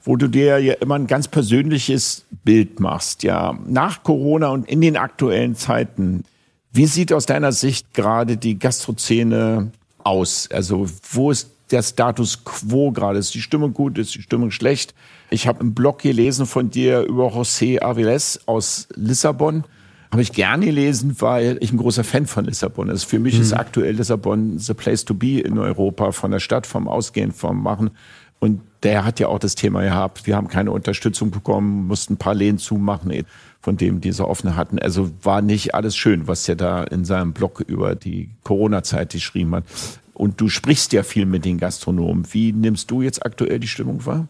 [0.03, 3.23] wo du dir ja immer ein ganz persönliches Bild machst.
[3.23, 6.23] Ja, nach Corona und in den aktuellen Zeiten,
[6.71, 9.71] wie sieht aus deiner Sicht gerade die Gastrozene
[10.03, 10.47] aus?
[10.53, 13.19] Also, wo ist der Status quo gerade?
[13.19, 13.97] Ist die Stimmung gut?
[13.97, 14.93] Ist die Stimmung schlecht?
[15.29, 19.63] Ich habe einen Blog gelesen von dir über José Aviles aus Lissabon
[20.11, 23.03] habe ich gerne gelesen, weil ich ein großer Fan von Lissabon ist.
[23.03, 23.41] Für mich mhm.
[23.41, 27.61] ist aktuell Lissabon the place to be in Europa, von der Stadt, vom Ausgehen, vom
[27.61, 27.91] Machen.
[28.39, 32.17] Und der hat ja auch das Thema gehabt, wir haben keine Unterstützung bekommen, mussten ein
[32.17, 33.25] paar Lehen zumachen,
[33.61, 34.79] von dem die so offene hatten.
[34.79, 39.55] Also war nicht alles schön, was er da in seinem Blog über die Corona-Zeit geschrieben
[39.55, 39.65] hat.
[40.13, 42.25] Und du sprichst ja viel mit den Gastronomen.
[42.31, 44.27] Wie nimmst du jetzt aktuell die Stimmung wahr?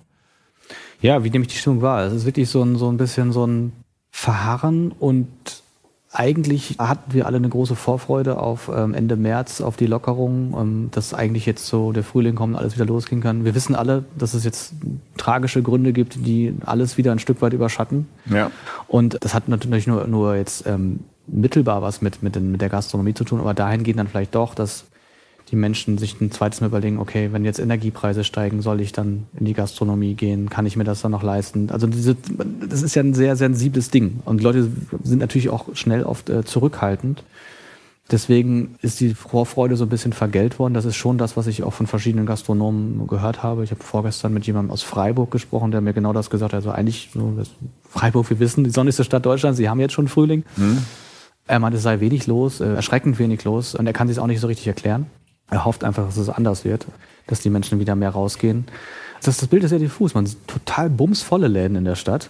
[1.01, 2.03] Ja, wie nehme ich die Stimmung wahr?
[2.03, 3.71] Es ist wirklich so ein, so ein bisschen so ein
[4.11, 5.27] Verharren und
[6.11, 10.89] eigentlich hatten wir alle eine große Vorfreude auf ähm, Ende März, auf die Lockerung, ähm,
[10.91, 13.45] dass eigentlich jetzt so der Frühling kommt und alles wieder losgehen kann.
[13.45, 14.73] Wir wissen alle, dass es jetzt
[15.17, 18.07] tragische Gründe gibt, die alles wieder ein Stück weit überschatten.
[18.25, 18.49] Ja.
[18.87, 22.69] Und das hat natürlich nur, nur jetzt ähm, mittelbar was mit, mit, den, mit der
[22.69, 24.85] Gastronomie zu tun, aber dahin gehen dann vielleicht doch, dass
[25.51, 29.25] die Menschen sich ein zweites Mal überlegen, okay, wenn jetzt Energiepreise steigen, soll ich dann
[29.37, 30.49] in die Gastronomie gehen?
[30.49, 31.69] Kann ich mir das dann noch leisten?
[31.71, 32.15] Also diese,
[32.67, 34.19] das ist ja ein sehr sensibles Ding.
[34.25, 34.69] Und Leute
[35.03, 37.23] sind natürlich auch schnell oft äh, zurückhaltend.
[38.11, 40.73] Deswegen ist die Vorfreude so ein bisschen vergällt worden.
[40.73, 43.63] Das ist schon das, was ich auch von verschiedenen Gastronomen gehört habe.
[43.63, 46.57] Ich habe vorgestern mit jemandem aus Freiburg gesprochen, der mir genau das gesagt hat.
[46.57, 47.37] Also eigentlich, so,
[47.87, 50.43] Freiburg, wir wissen, die sonnigste Stadt Deutschlands, sie haben jetzt schon Frühling.
[50.57, 50.79] Mhm.
[51.45, 53.75] Er meinte, es sei wenig los, äh, erschreckend wenig los.
[53.75, 55.05] Und er kann sich auch nicht so richtig erklären.
[55.49, 56.85] Er hofft einfach, dass es anders wird,
[57.27, 58.65] dass die Menschen wieder mehr rausgehen.
[59.23, 60.13] Das, das Bild ist ja diffus.
[60.13, 62.29] Man sieht total bumsvolle Läden in der Stadt.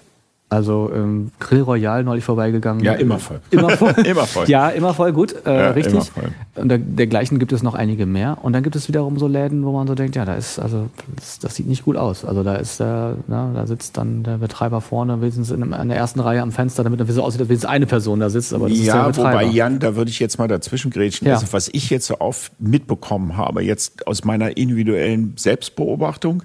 [0.51, 2.83] Also ähm, Grill Royal neulich vorbeigegangen.
[2.83, 3.39] Ja, immer voll.
[3.51, 3.93] Immer voll.
[4.03, 4.49] immer voll.
[4.49, 6.11] Ja, immer voll, gut, äh, ja, richtig.
[6.55, 8.39] Und der, dergleichen gibt es noch einige mehr.
[8.41, 10.89] Und dann gibt es wiederum so Läden, wo man so denkt, ja, da ist, also
[11.15, 12.25] das, das sieht nicht gut aus.
[12.25, 15.97] Also da ist der, na, da sitzt dann der Betreiber vorne, wenigstens in, in der
[15.97, 18.51] ersten Reihe am Fenster, damit er so aussieht, als wenigstens eine Person da sitzt.
[18.51, 21.27] Aber das ja, ist der wobei Jan, da würde ich jetzt mal dazwischen grätschen.
[21.27, 21.35] Ja.
[21.35, 26.41] Also was ich jetzt so oft mitbekommen habe, jetzt aus meiner individuellen Selbstbeobachtung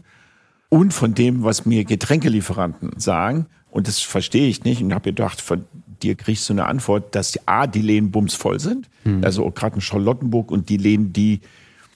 [0.68, 5.40] und von dem, was mir Getränkelieferanten sagen, und das verstehe ich nicht und habe gedacht,
[5.40, 5.64] von
[6.00, 8.88] dir kriegst du eine Antwort, dass die A, die Läden bumsvoll sind.
[9.02, 9.24] Mhm.
[9.24, 11.40] Also gerade in Charlottenburg und die Läden, die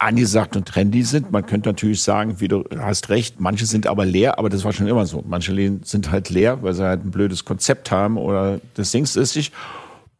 [0.01, 1.31] angesagt und trendy sind.
[1.31, 4.73] Man könnte natürlich sagen, wie du hast recht, manche sind aber leer, aber das war
[4.73, 5.25] schon immer so.
[5.25, 9.05] Manche Läden sind halt leer, weil sie halt ein blödes Konzept haben oder das Ding
[9.05, 9.55] ist nicht.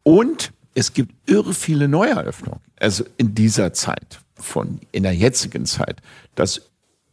[0.03, 2.61] Und es gibt irre viele Neueröffnungen.
[2.79, 5.97] Also in dieser Zeit, von in der jetzigen Zeit,
[6.35, 6.61] dass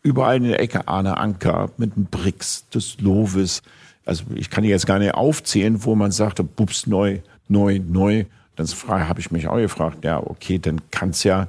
[0.04, 3.62] überall in der Ecke Arne Anker mit dem Brix, des Lovis,
[4.06, 8.24] also ich kann jetzt gar nicht aufzählen, wo man sagte, bups, neu, neu, neu.
[8.54, 11.48] Dann habe ich mich auch gefragt, ja, okay, dann kann es ja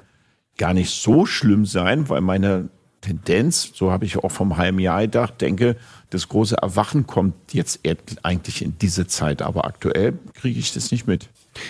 [0.57, 2.67] gar nicht so schlimm sein, weil meine
[3.01, 5.77] Tendenz, so habe ich auch vom halben Jahr gedacht, denke,
[6.09, 7.79] das große Erwachen kommt jetzt
[8.23, 11.29] eigentlich in diese Zeit, aber aktuell kriege ich das nicht mit.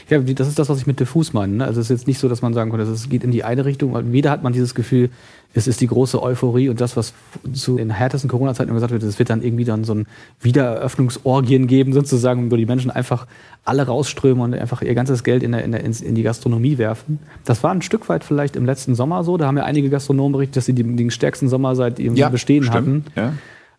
[0.09, 1.53] Ja, das ist das, was ich mit diffus meine.
[1.53, 1.65] Ne?
[1.65, 3.65] Also es ist jetzt nicht so, dass man sagen könnte, es geht in die eine
[3.65, 3.95] Richtung.
[4.11, 5.09] Weder hat man dieses Gefühl,
[5.53, 7.13] es ist die große Euphorie und das, was
[7.53, 10.05] zu den härtesten Corona-Zeiten gesagt wird, es wird dann irgendwie dann so ein
[10.41, 13.25] Wiedereröffnungsorgien geben, sozusagen, wo die Menschen einfach
[13.65, 17.19] alle rausströmen und einfach ihr ganzes Geld in, der, in, der, in die Gastronomie werfen.
[17.43, 19.37] Das war ein Stück weit vielleicht im letzten Sommer so.
[19.37, 22.29] Da haben ja einige Gastronomen berichtet, dass sie den, den stärksten Sommer seit ihrem ja,
[22.29, 22.75] Bestehen stimmt.
[22.75, 23.05] hatten.
[23.15, 23.33] Ja.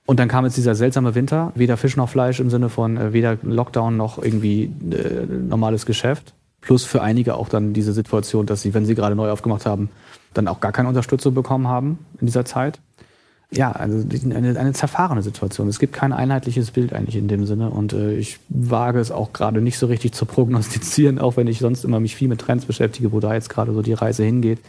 [0.09, 3.13] Und dann kam jetzt dieser seltsame Winter, weder Fisch noch Fleisch im Sinne von äh,
[3.13, 6.33] weder Lockdown noch irgendwie äh, normales Geschäft.
[6.63, 9.91] Plus für einige auch dann diese Situation, dass sie, wenn sie gerade neu aufgemacht haben,
[10.33, 12.81] dann auch gar keine Unterstützung bekommen haben in dieser Zeit.
[13.51, 14.03] Ja, also
[14.35, 15.69] eine, eine zerfahrene Situation.
[15.69, 19.35] Es gibt kein einheitliches Bild eigentlich in dem Sinne und äh, ich wage es auch
[19.35, 22.65] gerade nicht so richtig zu prognostizieren, auch wenn ich sonst immer mich viel mit Trends
[22.65, 24.61] beschäftige, wo da jetzt gerade so die Reise hingeht.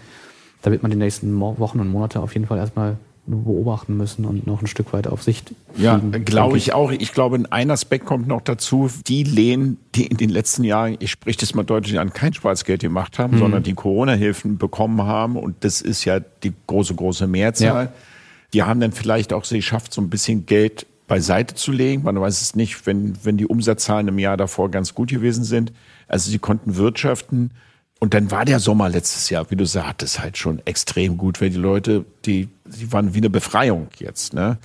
[0.63, 2.97] Da wird man die nächsten Wochen und Monate auf jeden Fall erstmal
[3.30, 5.54] beobachten müssen und noch ein Stück weit auf Sicht.
[5.78, 6.92] Ja, glaube ich auch.
[6.92, 8.89] Ich glaube, ein Aspekt kommt noch dazu.
[9.08, 12.82] Die Lehen, die in den letzten Jahren, ich spreche das mal deutlich an, kein Schwarzgeld
[12.82, 13.39] gemacht haben, mhm.
[13.39, 15.36] sondern die Corona-Hilfen bekommen haben.
[15.36, 17.86] Und das ist ja die große, große Mehrzahl.
[17.86, 17.94] Ja.
[18.54, 22.04] Die haben dann vielleicht auch sie geschafft, so ein bisschen Geld beiseite zu legen.
[22.04, 25.72] Man weiß es nicht, wenn, wenn die Umsatzzahlen im Jahr davor ganz gut gewesen sind.
[26.08, 27.52] Also sie konnten wirtschaften.
[28.00, 31.50] Und dann war der Sommer letztes Jahr, wie du sagtest, halt schon extrem gut, weil
[31.50, 34.34] die Leute, die, die waren wie eine Befreiung jetzt.
[34.34, 34.58] Ne?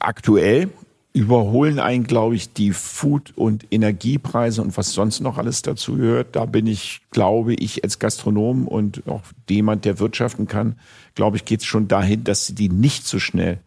[0.00, 0.68] Aktuell
[1.12, 6.34] überholen einen, glaube ich, die Food- und Energiepreise und was sonst noch alles dazu gehört.
[6.34, 10.76] Da bin ich, glaube ich, als Gastronom und auch jemand, der wirtschaften kann,
[11.14, 13.58] glaube ich, geht es schon dahin, dass sie die nicht so schnell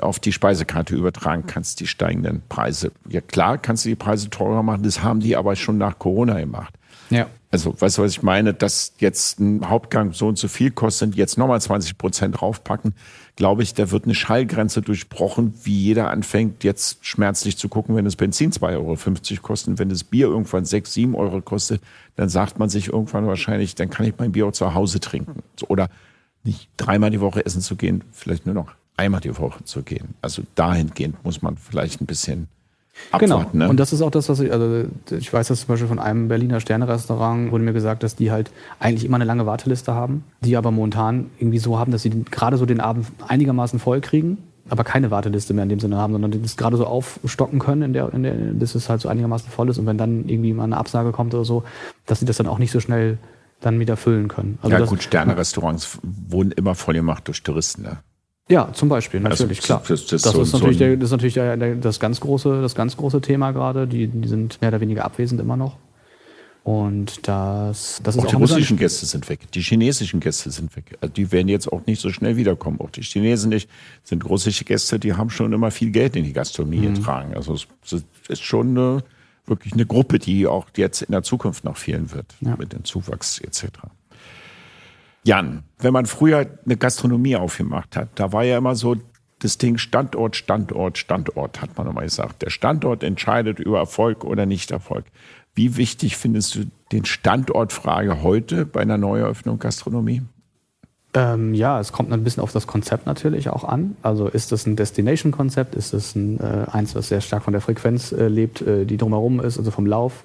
[0.00, 2.92] auf die Speisekarte übertragen kannst, die steigenden Preise.
[3.08, 6.38] Ja klar, kannst du die Preise teurer machen, das haben die aber schon nach Corona
[6.38, 6.74] gemacht.
[7.10, 7.26] Ja.
[7.50, 8.52] Also, weißt du, was ich meine?
[8.52, 12.94] Dass jetzt ein Hauptgang so und so viel kostet, jetzt nochmal 20 Prozent draufpacken,
[13.36, 18.04] glaube ich, da wird eine Schallgrenze durchbrochen, wie jeder anfängt, jetzt schmerzlich zu gucken, wenn
[18.04, 21.82] das Benzin 2,50 Euro kostet, wenn das Bier irgendwann 6, 7 Euro kostet,
[22.16, 25.42] dann sagt man sich irgendwann wahrscheinlich, dann kann ich mein Bier auch zu Hause trinken.
[25.68, 25.88] Oder
[26.44, 30.14] nicht dreimal die Woche essen zu gehen, vielleicht nur noch einmal die Woche zu gehen.
[30.22, 32.48] Also dahingehend muss man vielleicht ein bisschen
[33.10, 33.64] Abwarten, genau.
[33.64, 33.68] Ne?
[33.68, 36.28] Und das ist auch das, was ich, also ich weiß das zum Beispiel von einem
[36.28, 40.56] Berliner Sterne-Restaurant, wurde mir gesagt, dass die halt eigentlich immer eine lange Warteliste haben, die
[40.56, 44.84] aber momentan irgendwie so haben, dass sie gerade so den Abend einigermaßen voll kriegen, aber
[44.84, 47.92] keine Warteliste mehr in dem Sinne haben, sondern die das gerade so aufstocken können, in
[47.92, 50.64] der, in der, bis es halt so einigermaßen voll ist und wenn dann irgendwie mal
[50.64, 51.64] eine Absage kommt oder so,
[52.06, 53.18] dass sie das dann auch nicht so schnell
[53.60, 54.58] dann wieder füllen können.
[54.62, 57.82] Also ja gut, Sterne-Restaurants wurden immer voll gemacht durch Touristen.
[57.82, 57.98] Ne?
[58.48, 59.82] Ja, zum Beispiel, also natürlich, also, klar.
[59.88, 62.62] Das, das, das, so, ist natürlich, der, das ist natürlich der, der, das, ganz große,
[62.62, 63.88] das ganz große Thema gerade.
[63.88, 65.76] Die, die sind mehr oder weniger abwesend immer noch.
[66.62, 70.74] Und das, das ist auch, auch die russischen Gäste sind weg, die chinesischen Gäste sind
[70.74, 70.98] weg.
[71.00, 72.80] Also die werden jetzt auch nicht so schnell wiederkommen.
[72.80, 73.68] Auch die Chinesen nicht.
[74.02, 76.94] Sind russische Gäste, die haben schon immer viel Geld in die Gastronomie mhm.
[76.94, 77.34] getragen.
[77.34, 79.04] Also es, es ist schon eine,
[79.46, 82.56] wirklich eine Gruppe, die auch jetzt in der Zukunft noch fehlen wird ja.
[82.56, 83.66] mit dem Zuwachs etc.
[85.26, 88.94] Jan, wenn man früher eine Gastronomie aufgemacht hat, da war ja immer so
[89.40, 92.42] das Ding Standort, Standort, Standort, hat man immer gesagt.
[92.42, 95.04] Der Standort entscheidet über Erfolg oder Nicht-Erfolg.
[95.52, 100.22] Wie wichtig findest du den Standortfrage heute bei einer Neueröffnung Gastronomie?
[101.12, 103.96] Ähm, ja, es kommt ein bisschen auf das Konzept natürlich auch an.
[104.02, 105.74] Also ist das ein Destination-Konzept?
[105.74, 108.96] Ist das ein, äh, eins, was sehr stark von der Frequenz äh, lebt, äh, die
[108.96, 110.22] drumherum ist, also vom Lauf?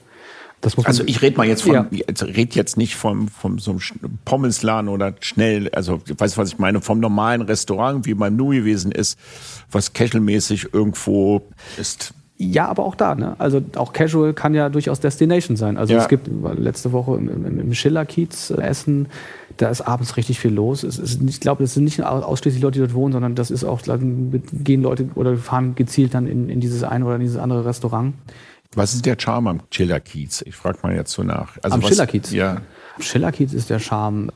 [0.83, 1.87] Also ich rede mal jetzt von, ja.
[2.07, 6.49] also red jetzt nicht vom, vom so einem Pommesladen oder schnell, also weißt du, was
[6.49, 9.17] ich meine, vom normalen Restaurant, wie beim Nu gewesen ist,
[9.71, 11.41] was casualmäßig irgendwo
[11.77, 12.13] ist.
[12.37, 13.35] Ja, aber auch da, ne?
[13.37, 15.77] Also auch Casual kann ja durchaus Destination sein.
[15.77, 15.99] Also ja.
[15.99, 19.07] es gibt letzte Woche im, im, im Schiller-Kiez äh, Essen,
[19.57, 20.81] da ist abends richtig viel los.
[20.83, 23.63] Es ist, ich glaube, das sind nicht ausschließlich Leute, die dort wohnen, sondern das ist
[23.63, 27.63] auch, gehen Leute oder fahren gezielt dann in, in dieses eine oder in dieses andere
[27.63, 28.15] Restaurant.
[28.75, 30.43] Was ist der Charme am Schillerkiez?
[30.45, 31.57] Ich frage mal jetzt so nach.
[31.61, 32.31] Also am Schillerkiez?
[32.31, 32.61] Ja.
[32.99, 34.31] Schillerkiez ist der Charme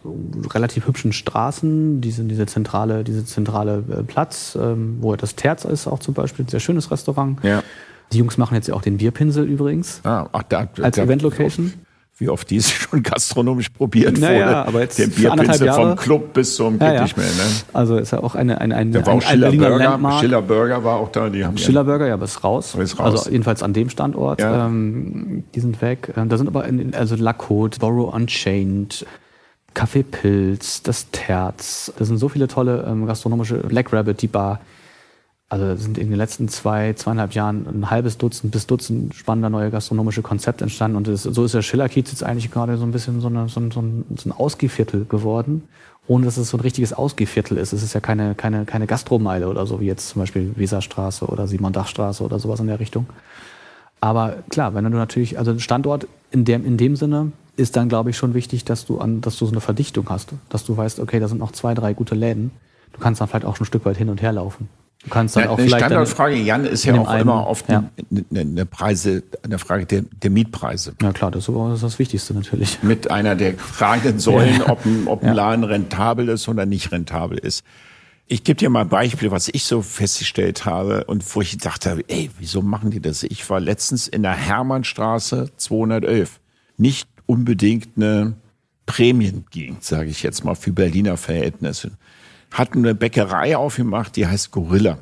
[0.54, 5.88] relativ hübschen Straßen, diese, diese zentrale, diese zentrale äh, Platz, ähm, wo das Terz ist
[5.88, 7.44] auch zum Beispiel, sehr schönes Restaurant.
[7.44, 7.64] Ja.
[8.12, 10.02] Die Jungs machen jetzt ja auch den Bierpinsel übrigens.
[10.04, 11.74] Ah, ach, da, als Event-Location
[12.18, 14.68] wie oft die es schon gastronomisch probiert naja, wurde.
[14.68, 17.04] aber jetzt der Bierpinsel vom Club bis zum ja, ja.
[17.04, 17.26] nicht mehr.
[17.26, 17.44] Ne?
[17.74, 20.20] Also ist ja auch eine eine eine, Der war ein, auch Schiller Burger.
[20.20, 21.30] Schiller Burger war auch da.
[21.30, 22.76] Die haben Schiller Burger, ja, aber ist raus.
[22.76, 23.20] Ist raus.
[23.20, 24.40] Also jedenfalls an dem Standort.
[24.40, 24.68] Ja.
[24.68, 26.14] Ähm, die sind weg.
[26.16, 29.06] Ähm, da sind aber in, also La Côte, Borough Unchained,
[29.74, 31.92] Café Pilz, das Terz.
[31.98, 34.62] Da sind so viele tolle ähm, gastronomische Black Rabbit, die Bar.
[35.48, 39.70] Also sind in den letzten zwei, zweieinhalb Jahren ein halbes Dutzend bis Dutzend spannender neue
[39.70, 40.98] gastronomische Konzepte entstanden.
[40.98, 43.60] Und das, so ist der Schillerkiez jetzt eigentlich gerade so ein bisschen so, eine, so,
[43.60, 45.68] ein, so, ein, Ausgehviertel geworden,
[46.08, 47.74] ohne dass es so ein richtiges Ausgehviertel ist.
[47.74, 51.46] Es ist ja keine, keine, keine Gastromeile oder so, wie jetzt zum Beispiel Weserstraße oder
[51.46, 53.06] Simon-Dach-Straße oder sowas in der Richtung.
[54.02, 57.88] Aber klar, wenn du natürlich, also ein Standort in dem, in dem Sinne ist dann,
[57.88, 60.76] glaube ich, schon wichtig, dass du an, dass du so eine Verdichtung hast, dass du
[60.76, 62.52] weißt, okay, da sind noch zwei, drei gute Läden.
[62.94, 64.70] Du kannst dann vielleicht auch schon ein Stück weit hin und her laufen.
[65.06, 67.70] Du kannst dann ja, auch eine vielleicht Standardfrage, Jan, ist ja auch einen, immer oft
[67.70, 67.84] ja.
[68.10, 70.96] eine, eine, Preise, eine Frage der, der Mietpreise.
[71.00, 72.82] Ja klar, das ist das Wichtigste natürlich.
[72.82, 74.70] Mit einer der fragenden Säulen, ja.
[74.70, 77.64] ob ein, ob ein Laden rentabel ist oder nicht rentabel ist.
[78.26, 82.04] Ich gebe dir mal ein Beispiel, was ich so festgestellt habe und wo ich dachte,
[82.08, 83.22] ey, wieso machen die das?
[83.22, 86.40] Ich war letztens in der Hermannstraße 211.
[86.78, 88.34] Nicht unbedingt eine
[88.88, 91.92] Prämiengegend, sage ich jetzt mal, für Berliner Verhältnisse
[92.56, 94.98] hat eine Bäckerei aufgemacht, die heißt Gorilla.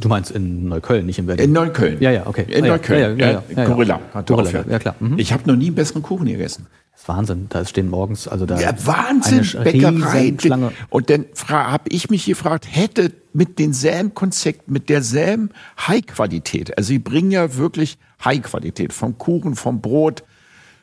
[0.00, 1.44] Du meinst in Neukölln, nicht in Berlin?
[1.44, 2.00] In Neukölln.
[2.00, 2.46] Ja, ja, okay.
[2.48, 3.18] In ah, Neukölln.
[3.18, 4.96] Ja, ja, ja, Gorilla hat Gorilla, ja klar.
[4.98, 5.18] Mhm.
[5.18, 6.66] Ich habe noch nie einen besseren Kuchen gegessen.
[6.92, 7.46] Das ist Wahnsinn.
[7.48, 8.58] Da stehen morgens, also da.
[8.58, 10.34] Ja, Wahnsinn, Bäckerei.
[10.40, 10.72] Schlange.
[10.88, 15.50] Und dann habe ich mich gefragt, hätte mit denselben Konzept, mit derselben
[15.86, 20.24] High-Qualität, also sie bringen ja wirklich High-Qualität vom Kuchen, vom Brot,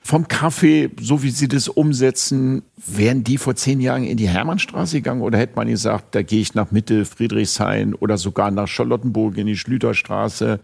[0.08, 4.96] vom Kaffee, so wie sie das umsetzen, wären die vor zehn Jahren in die Hermannstraße
[4.96, 9.38] gegangen oder hätte man gesagt, da gehe ich nach Mitte Friedrichshain oder sogar nach Charlottenburg
[9.38, 10.62] in die Schlüterstraße?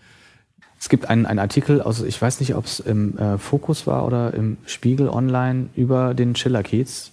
[0.80, 4.06] Es gibt einen, einen Artikel aus, ich weiß nicht, ob es im äh, Fokus war
[4.06, 7.12] oder im Spiegel Online über den Schillerkiez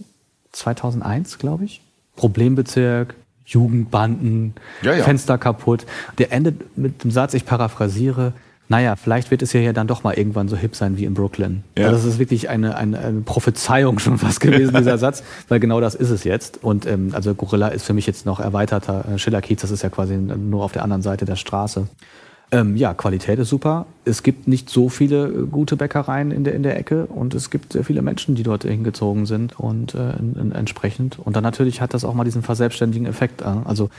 [0.52, 1.82] 2001, glaube ich.
[2.14, 5.02] Problembezirk, Jugendbanden, ja, ja.
[5.02, 5.84] Fenster kaputt.
[6.18, 8.34] Der endet mit dem Satz, ich paraphrasiere,
[8.70, 11.64] naja, vielleicht wird es ja dann doch mal irgendwann so hip sein wie in Brooklyn.
[11.76, 11.88] Ja.
[11.88, 15.80] Also das ist wirklich eine, eine, eine Prophezeiung schon fast gewesen, dieser Satz, weil genau
[15.80, 16.62] das ist es jetzt.
[16.62, 19.88] Und ähm, also Gorilla ist für mich jetzt noch erweiterter äh, Schillerkiez, das ist ja
[19.88, 21.88] quasi nur auf der anderen Seite der Straße.
[22.52, 23.86] Ähm, ja, Qualität ist super.
[24.04, 27.50] Es gibt nicht so viele äh, gute Bäckereien in der, in der Ecke und es
[27.50, 31.18] gibt sehr viele Menschen, die dort hingezogen sind und äh, in, in, entsprechend.
[31.18, 33.42] Und dann natürlich hat das auch mal diesen verselbstständigen Effekt.
[33.42, 33.90] Äh, also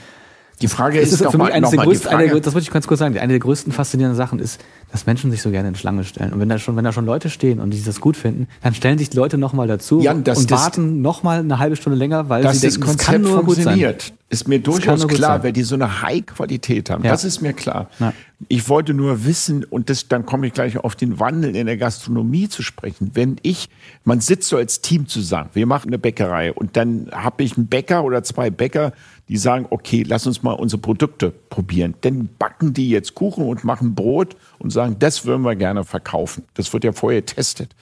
[0.62, 3.00] die Frage ist, ist für mich eines der größten, eine, das würde ich ganz kurz
[3.00, 6.34] sagen, eine der größten faszinierenden Sachen ist, dass Menschen sich so gerne in Schlange stellen.
[6.34, 8.74] Und wenn da schon, wenn da schon Leute stehen und die das gut finden, dann
[8.74, 12.30] stellen sich die Leute nochmal dazu Jan, das, und warten nochmal eine halbe Stunde länger,
[12.30, 14.14] weil sie denken, das Konzept das kann nur funktioniert.
[14.30, 17.04] Ist mir durchaus klar, weil die so eine High-Qualität haben.
[17.04, 17.12] Ja.
[17.12, 17.90] Das ist mir klar.
[18.00, 18.14] Ja.
[18.48, 21.76] Ich wollte nur wissen, und das, dann komme ich gleich auf den Wandel in der
[21.76, 23.12] Gastronomie zu sprechen.
[23.14, 23.68] Wenn ich,
[24.06, 27.68] man sitzt so als Team zusammen, wir machen eine Bäckerei und dann habe ich einen
[27.68, 28.94] Bäcker oder zwei Bäcker,
[29.32, 31.94] die sagen, okay, lass uns mal unsere Produkte probieren.
[32.02, 36.44] Dann backen die jetzt Kuchen und machen Brot und sagen, das würden wir gerne verkaufen.
[36.56, 37.74] Das wird ja vorher getestet.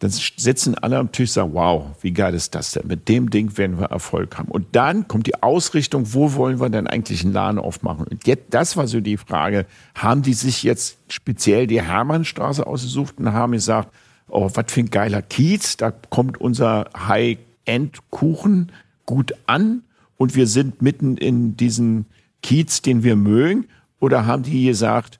[0.00, 2.88] Dann sitzen alle am Tisch und sagen, wow, wie geil ist das denn?
[2.88, 4.48] Mit dem Ding werden wir Erfolg haben.
[4.48, 8.04] Und dann kommt die Ausrichtung, wo wollen wir denn eigentlich einen Laden aufmachen?
[8.04, 13.14] Und jetzt, das war so die Frage, haben die sich jetzt speziell die Hermannstraße ausgesucht
[13.18, 13.94] und haben gesagt,
[14.28, 18.72] oh, was für ein geiler Kiez, da kommt unser High-End-Kuchen
[19.06, 19.84] gut an
[20.18, 22.04] und wir sind mitten in diesen
[22.42, 23.66] Kiez, den wir mögen?
[24.00, 25.18] Oder haben die gesagt,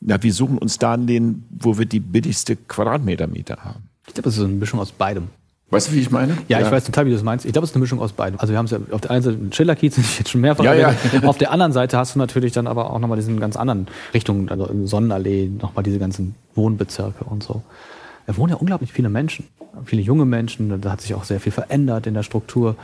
[0.00, 3.88] na, wir suchen uns da den, wo wir die billigste Quadratmetermiete haben?
[4.06, 5.28] Ich glaube, das ist eine Mischung aus beidem.
[5.70, 6.36] Weißt du, wie ich meine?
[6.48, 6.66] Ja, ja.
[6.66, 7.46] ich weiß total, wie du das meinst.
[7.46, 8.40] Ich glaube, es ist eine Mischung aus beiden.
[8.40, 10.40] Also wir haben es ja auf der einen Seite einen Schillerkiez, den ich jetzt schon
[10.40, 10.94] mehrfach ja, ja.
[11.24, 14.48] Auf der anderen Seite hast du natürlich dann aber auch nochmal diesen ganz anderen Richtungen,
[14.48, 17.62] also Sonnenallee, nochmal diese ganzen Wohnbezirke und so.
[18.26, 19.46] Da wohnen ja unglaublich viele Menschen,
[19.84, 20.80] viele junge Menschen.
[20.80, 22.74] Da hat sich auch sehr viel verändert in der Struktur.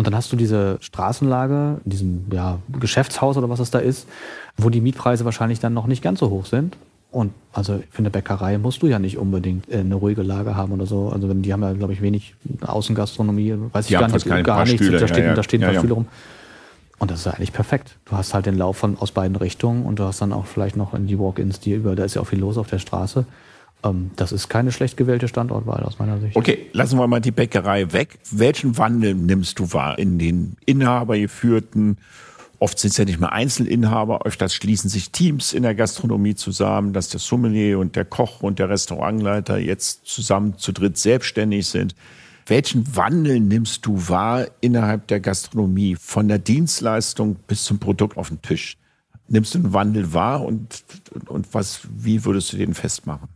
[0.00, 4.08] Und dann hast du diese Straßenlage, diesem ja, Geschäftshaus oder was es da ist,
[4.56, 6.78] wo die Mietpreise wahrscheinlich dann noch nicht ganz so hoch sind.
[7.10, 10.72] Und also für eine Bäckerei musst du ja nicht unbedingt äh, eine ruhige Lage haben
[10.72, 11.10] oder so.
[11.10, 14.82] Also die haben ja, glaube ich, wenig Außengastronomie, weiß ich die gar nicht, gar nichts.
[14.82, 15.34] Stühle, da, steht, ja, ja.
[15.34, 16.06] da stehen ein ja, paar Stühle rum.
[16.98, 17.96] Und das ist eigentlich perfekt.
[18.06, 20.78] Du hast halt den Lauf von aus beiden Richtungen und du hast dann auch vielleicht
[20.78, 23.26] noch in die Walk-ins, die über, da ist ja auch viel los auf der Straße.
[23.84, 26.36] Ähm, das ist keine schlecht gewählte Standortwahl aus meiner Sicht.
[26.36, 28.18] Okay, lassen wir mal die Bäckerei weg.
[28.30, 31.98] Welchen Wandel nimmst du wahr in den inhabergeführten
[32.60, 36.92] Oft sind es ja nicht mehr Einzelinhaber, öfters schließen sich Teams in der Gastronomie zusammen,
[36.92, 41.94] dass der Sommelier und der Koch und der Restaurantleiter jetzt zusammen zu dritt selbstständig sind.
[42.46, 48.28] Welchen Wandel nimmst du wahr innerhalb der Gastronomie, von der Dienstleistung bis zum Produkt auf
[48.28, 48.76] den Tisch?
[49.26, 50.84] Nimmst du einen Wandel wahr und,
[51.28, 53.28] und was, wie würdest du den festmachen?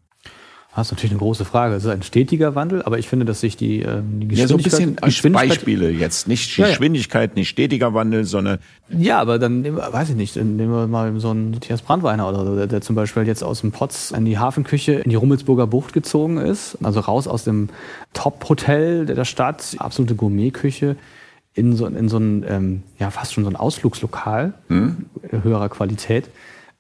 [0.74, 1.76] Das ist natürlich eine große Frage.
[1.76, 4.38] Es ist ein stetiger Wandel, aber ich finde, dass sich die, ähm, die Geschwindigkeit...
[4.38, 6.26] Ja, so ein bisschen als Beispiele jetzt.
[6.26, 7.40] Nicht Geschwindigkeit, ja, ja.
[7.40, 8.58] nicht stetiger Wandel, sondern...
[8.88, 12.56] Ja, aber dann, weiß ich nicht, nehmen wir mal so einen Matthias Brandweiner oder so,
[12.56, 15.92] der, der, zum Beispiel jetzt aus dem Potz in die Hafenküche in die Rummelsburger Bucht
[15.92, 17.68] gezogen ist, also raus aus dem
[18.12, 20.96] Top-Hotel der Stadt, absolute Gourmetküche,
[21.54, 25.06] in so, in so ein, ähm, ja, fast schon so ein Ausflugslokal hm?
[25.30, 26.24] höherer Qualität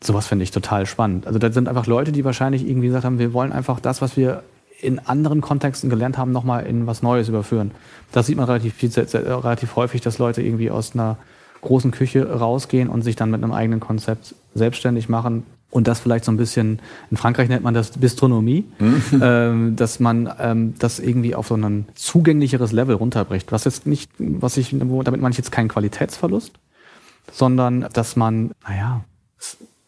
[0.04, 1.26] Sowas finde ich total spannend.
[1.26, 4.16] Also das sind einfach Leute, die wahrscheinlich irgendwie gesagt haben, wir wollen einfach das, was
[4.16, 4.42] wir
[4.80, 7.70] in anderen Kontexten gelernt haben, nochmal in was Neues überführen.
[8.12, 11.16] Das sieht man relativ, viel, relativ häufig, dass Leute irgendwie aus einer
[11.62, 15.44] großen Küche rausgehen und sich dann mit einem eigenen Konzept selbstständig machen.
[15.70, 16.80] Und das vielleicht so ein bisschen,
[17.10, 19.02] in Frankreich nennt man das Bistronomie, mhm.
[19.22, 23.50] ähm, dass man ähm, das irgendwie auf so ein zugänglicheres Level runterbricht.
[23.50, 26.52] Was jetzt nicht, was ich, damit meine ich jetzt keinen Qualitätsverlust,
[27.32, 29.02] sondern dass man, naja,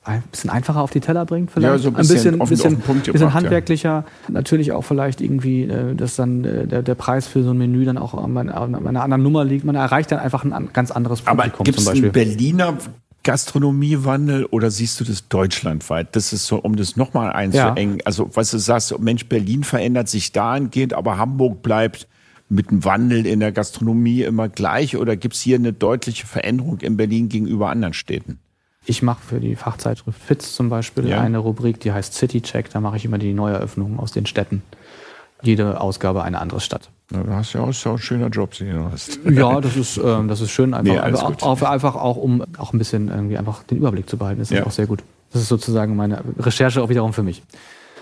[0.07, 1.73] ein bisschen einfacher auf die Teller bringt, vielleicht.
[1.73, 3.89] Ja, so ein bisschen, ein bisschen, bisschen, bisschen handwerklicher.
[3.89, 4.05] Ja.
[4.29, 7.85] Natürlich auch vielleicht irgendwie, äh, dass dann äh, der, der Preis für so ein Menü
[7.85, 9.65] dann auch an einer, anderen Nummer liegt.
[9.65, 12.05] Man erreicht dann einfach ein ganz anderes Publikum Aber gibt's zum Beispiel.
[12.05, 12.79] Einen Berliner
[13.25, 16.15] Gastronomiewandel oder siehst du das deutschlandweit?
[16.15, 17.97] Das ist so, um das nochmal einzuengen.
[17.97, 18.03] Ja.
[18.05, 22.07] Also, was du sagst, Mensch, Berlin verändert sich dahingehend, aber Hamburg bleibt
[22.49, 26.79] mit dem Wandel in der Gastronomie immer gleich oder gibt es hier eine deutliche Veränderung
[26.79, 28.39] in Berlin gegenüber anderen Städten?
[28.89, 31.21] Ich mache für die Fachzeitschrift FITZ zum Beispiel ja.
[31.21, 32.71] eine Rubrik, die heißt City Check.
[32.71, 34.63] Da mache ich immer die Neueröffnungen aus den Städten.
[35.43, 36.91] Jede Ausgabe eine andere Stadt.
[37.13, 39.21] Ja, du hast ja auch, so ein schöner Job, den du hast.
[39.29, 40.73] Ja, das ist, ähm, das ist schön.
[40.73, 44.17] Einfach, nee, einfach, auch, einfach auch, um auch ein bisschen irgendwie einfach den Überblick zu
[44.17, 44.41] behalten.
[44.41, 44.67] Das ist ja.
[44.67, 45.03] auch sehr gut.
[45.33, 47.43] Das ist sozusagen meine Recherche auch wiederum für mich.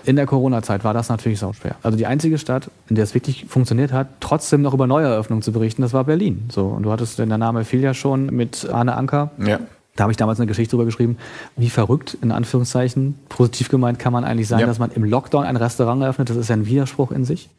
[0.05, 1.75] In der Corona-Zeit war das natürlich sau schwer.
[1.81, 5.51] Also die einzige Stadt, in der es wirklich funktioniert hat, trotzdem noch über Neueröffnungen zu
[5.51, 6.47] berichten, das war Berlin.
[6.51, 9.31] So, und du hattest, der Name fiel ja schon mit Arne Anker.
[9.39, 9.59] Ja.
[9.95, 11.17] Da habe ich damals eine Geschichte drüber geschrieben,
[11.55, 14.65] wie verrückt, in Anführungszeichen, positiv gemeint kann man eigentlich sein, ja.
[14.65, 16.29] dass man im Lockdown ein Restaurant eröffnet.
[16.29, 17.49] Das ist ja ein Widerspruch in sich.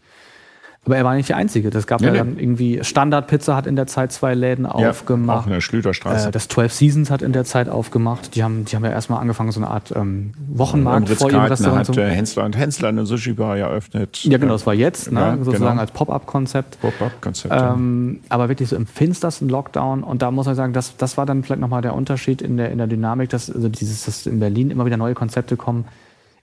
[0.87, 1.71] Aber er war nicht der Einzige.
[1.71, 5.43] Das gab ja, ja dann irgendwie Standardpizza hat in der Zeit zwei Läden ja, aufgemacht.
[5.43, 6.29] Auch in der Schlüterstraße.
[6.29, 8.37] Äh, das 12 Seasons hat in der Zeit aufgemacht.
[8.37, 11.89] Die haben, die haben ja erstmal angefangen, so eine Art ähm, Wochenmarkt vor ihrem Restaurant.
[11.89, 14.23] hat äh, Hensler und Hensler eine Sushi-Bar eröffnet.
[14.23, 15.81] Ja, genau, das war jetzt, ne, ja, sozusagen genau.
[15.81, 16.81] als Pop-Up-Konzept.
[16.81, 17.53] Pop-Up-Konzept.
[17.53, 20.05] Ähm, aber wirklich so im finstersten Lockdown.
[20.05, 22.71] Und da muss man sagen, das, das war dann vielleicht nochmal der Unterschied in der,
[22.71, 25.87] in der Dynamik, dass, also dieses, dass in Berlin immer wieder neue Konzepte kommen,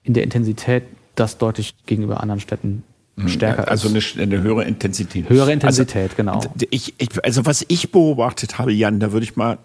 [0.02, 0.82] in der Intensität,
[1.14, 2.82] das deutlich gegenüber anderen Städten.
[3.26, 5.28] Stärker also eine, eine, höhere Intensität.
[5.28, 6.40] Höhere Intensität, also, genau.
[6.70, 9.58] Ich, ich, also was ich beobachtet habe, Jan, da würde ich mal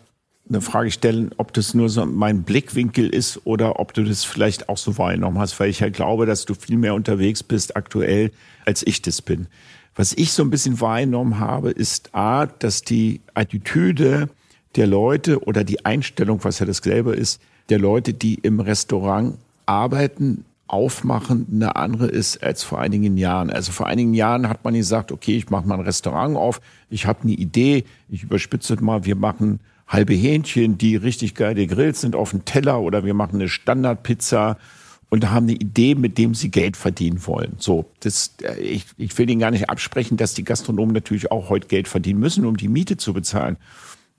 [0.47, 4.69] eine Frage stellen, ob das nur so mein Blickwinkel ist oder ob du das vielleicht
[4.69, 8.31] auch so wahrgenommen hast, weil ich ja glaube, dass du viel mehr unterwegs bist aktuell,
[8.65, 9.47] als ich das bin.
[9.95, 14.29] Was ich so ein bisschen wahrgenommen habe, ist A, dass die Attitüde
[14.75, 20.45] der Leute oder die Einstellung, was ja dasselbe ist, der Leute, die im Restaurant arbeiten,
[20.69, 23.49] aufmachen eine andere ist als vor einigen Jahren.
[23.49, 27.05] Also vor einigen Jahren hat man gesagt, okay, ich mache mal ein Restaurant auf, ich
[27.05, 32.15] habe eine Idee, ich überspitze mal, wir machen halbe Hähnchen, die richtig geil gegrillt sind
[32.15, 34.57] auf dem Teller oder wir machen eine Standardpizza
[35.09, 37.55] und haben eine Idee, mit dem sie Geld verdienen wollen.
[37.57, 41.49] So, das, äh, ich, ich will Ihnen gar nicht absprechen, dass die Gastronomen natürlich auch
[41.49, 43.57] heute Geld verdienen müssen, um die Miete zu bezahlen.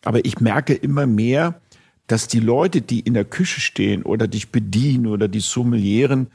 [0.03, 1.61] Aber ich merke immer mehr,
[2.09, 6.27] dass die Leute, die in der Küche stehen oder dich bedienen oder die Sommelieren,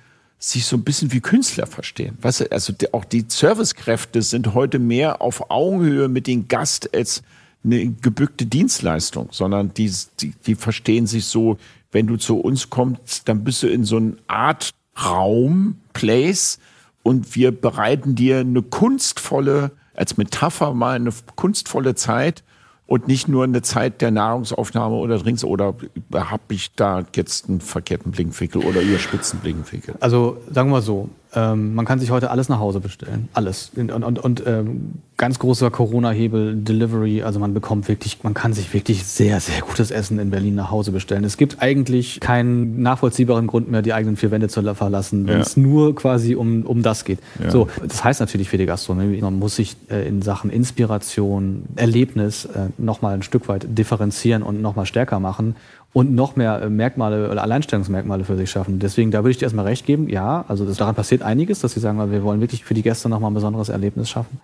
[0.52, 2.18] sich so ein bisschen wie Künstler verstehen.
[2.22, 7.24] Weißt du, also auch die Servicekräfte sind heute mehr auf Augenhöhe mit dem Gast als
[7.64, 11.58] eine gebückte Dienstleistung, sondern die, die, die verstehen sich so,
[11.92, 14.70] wenn du zu uns kommst, dann bist du in so einer Art
[15.04, 16.60] Raum, Place
[17.02, 22.44] und wir bereiten dir eine kunstvolle als Metapher mal eine kunstvolle Zeit
[22.88, 25.76] und nicht nur eine Zeit der Nahrungsaufnahme oder Drinks oder
[26.14, 29.96] habe ich da jetzt einen verkehrten Blinkwinkel oder überspitzen Blinkwinkel?
[30.00, 33.28] Also sagen wir mal so, ähm, man kann sich heute alles nach Hause bestellen.
[33.34, 33.72] Alles.
[33.76, 37.24] Und, und, und ähm, ganz großer Corona-Hebel, Delivery.
[37.24, 40.72] Also man bekommt wirklich, man kann sich wirklich sehr, sehr gutes Essen in Berlin nach
[40.72, 41.24] Hause bestellen.
[41.24, 45.42] Es gibt eigentlich keinen nachvollziehbaren Grund mehr, die eigenen vier Wände zu verlassen, wenn ja.
[45.42, 47.20] es nur quasi um, um das geht.
[47.44, 47.52] Ja.
[47.52, 52.46] So, das heißt natürlich für die Gastronomie, man muss sich äh, in Sachen Inspiration, Erlebnis
[52.46, 55.56] äh, nochmal ein Stück weit differenzieren und nochmal stärker machen
[55.96, 58.80] und noch mehr äh, Merkmale oder Alleinstellungsmerkmale für sich schaffen.
[58.80, 60.10] Deswegen, da würde ich dir erstmal recht geben.
[60.10, 63.08] Ja, also das, daran passiert einiges, dass sie sagen, wir wollen wirklich für die Gäste
[63.08, 64.42] nochmal ein besonderes Erlebnis schaffen.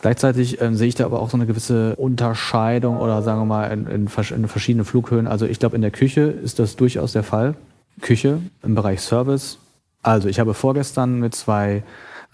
[0.00, 3.64] Gleichzeitig ähm, sehe ich da aber auch so eine gewisse Unterscheidung oder sagen wir mal
[3.72, 5.26] in, in, in verschiedene Flughöhen.
[5.26, 7.56] Also ich glaube, in der Küche ist das durchaus der Fall.
[8.00, 9.58] Küche im Bereich Service.
[10.00, 11.82] Also ich habe vorgestern mit zwei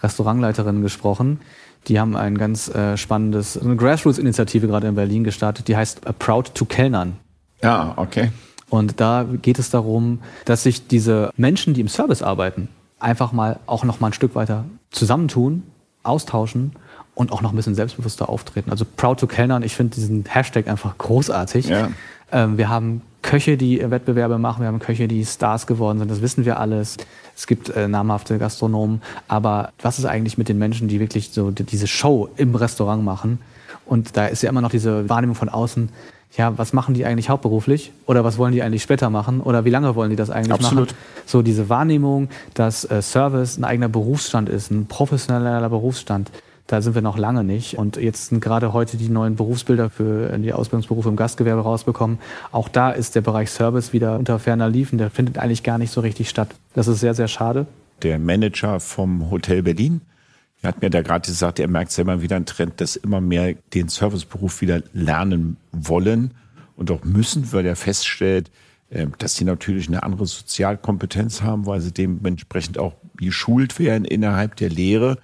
[0.03, 1.39] Restaurantleiterinnen gesprochen.
[1.87, 6.53] Die haben ein ganz äh, spannendes, eine Grassroots-Initiative gerade in Berlin gestartet, die heißt Proud
[6.53, 7.17] to Kellnern.
[7.61, 8.31] Ja, okay.
[8.69, 13.59] Und da geht es darum, dass sich diese Menschen, die im Service arbeiten, einfach mal
[13.65, 15.63] auch noch mal ein Stück weiter zusammentun,
[16.03, 16.73] austauschen
[17.15, 18.71] und auch noch ein bisschen selbstbewusster auftreten.
[18.71, 21.67] Also Proud to Kellnern, ich finde diesen Hashtag einfach großartig.
[21.67, 21.89] Ja.
[22.31, 26.21] Ähm, wir haben Köche, die Wettbewerbe machen, wir haben Köche, die Stars geworden sind, das
[26.21, 26.97] wissen wir alles.
[27.35, 31.51] Es gibt äh, namhafte Gastronomen, aber was ist eigentlich mit den Menschen, die wirklich so
[31.51, 33.39] diese Show im Restaurant machen?
[33.85, 35.89] Und da ist ja immer noch diese Wahrnehmung von außen,
[36.37, 39.69] ja, was machen die eigentlich hauptberuflich oder was wollen die eigentlich später machen oder wie
[39.69, 40.89] lange wollen die das eigentlich Absolut.
[40.89, 40.97] machen?
[41.25, 46.31] So diese Wahrnehmung, dass äh, Service ein eigener Berufsstand ist, ein professioneller Berufsstand,
[46.67, 47.79] da sind wir noch lange nicht.
[47.79, 52.19] Und jetzt sind gerade heute die neuen Berufsbilder für die Ausbildungsberufe im Gastgewerbe rausbekommen.
[52.51, 54.99] Auch da ist der Bereich Service wieder unter ferner Liefen.
[54.99, 56.49] Der findet eigentlich gar nicht so richtig statt.
[56.75, 57.65] Das ist sehr, sehr schade.
[58.03, 60.18] Der Manager vom Hotel Berlin er
[60.63, 63.87] hat mir da gerade gesagt, er merkt selber wieder einen Trend, dass immer mehr den
[63.87, 66.33] Serviceberuf wieder lernen wollen
[66.75, 68.51] und auch müssen, weil er feststellt,
[68.91, 74.55] ähm, dass sie natürlich eine andere Sozialkompetenz haben, weil sie dementsprechend auch geschult werden innerhalb
[74.55, 75.17] der Lehre.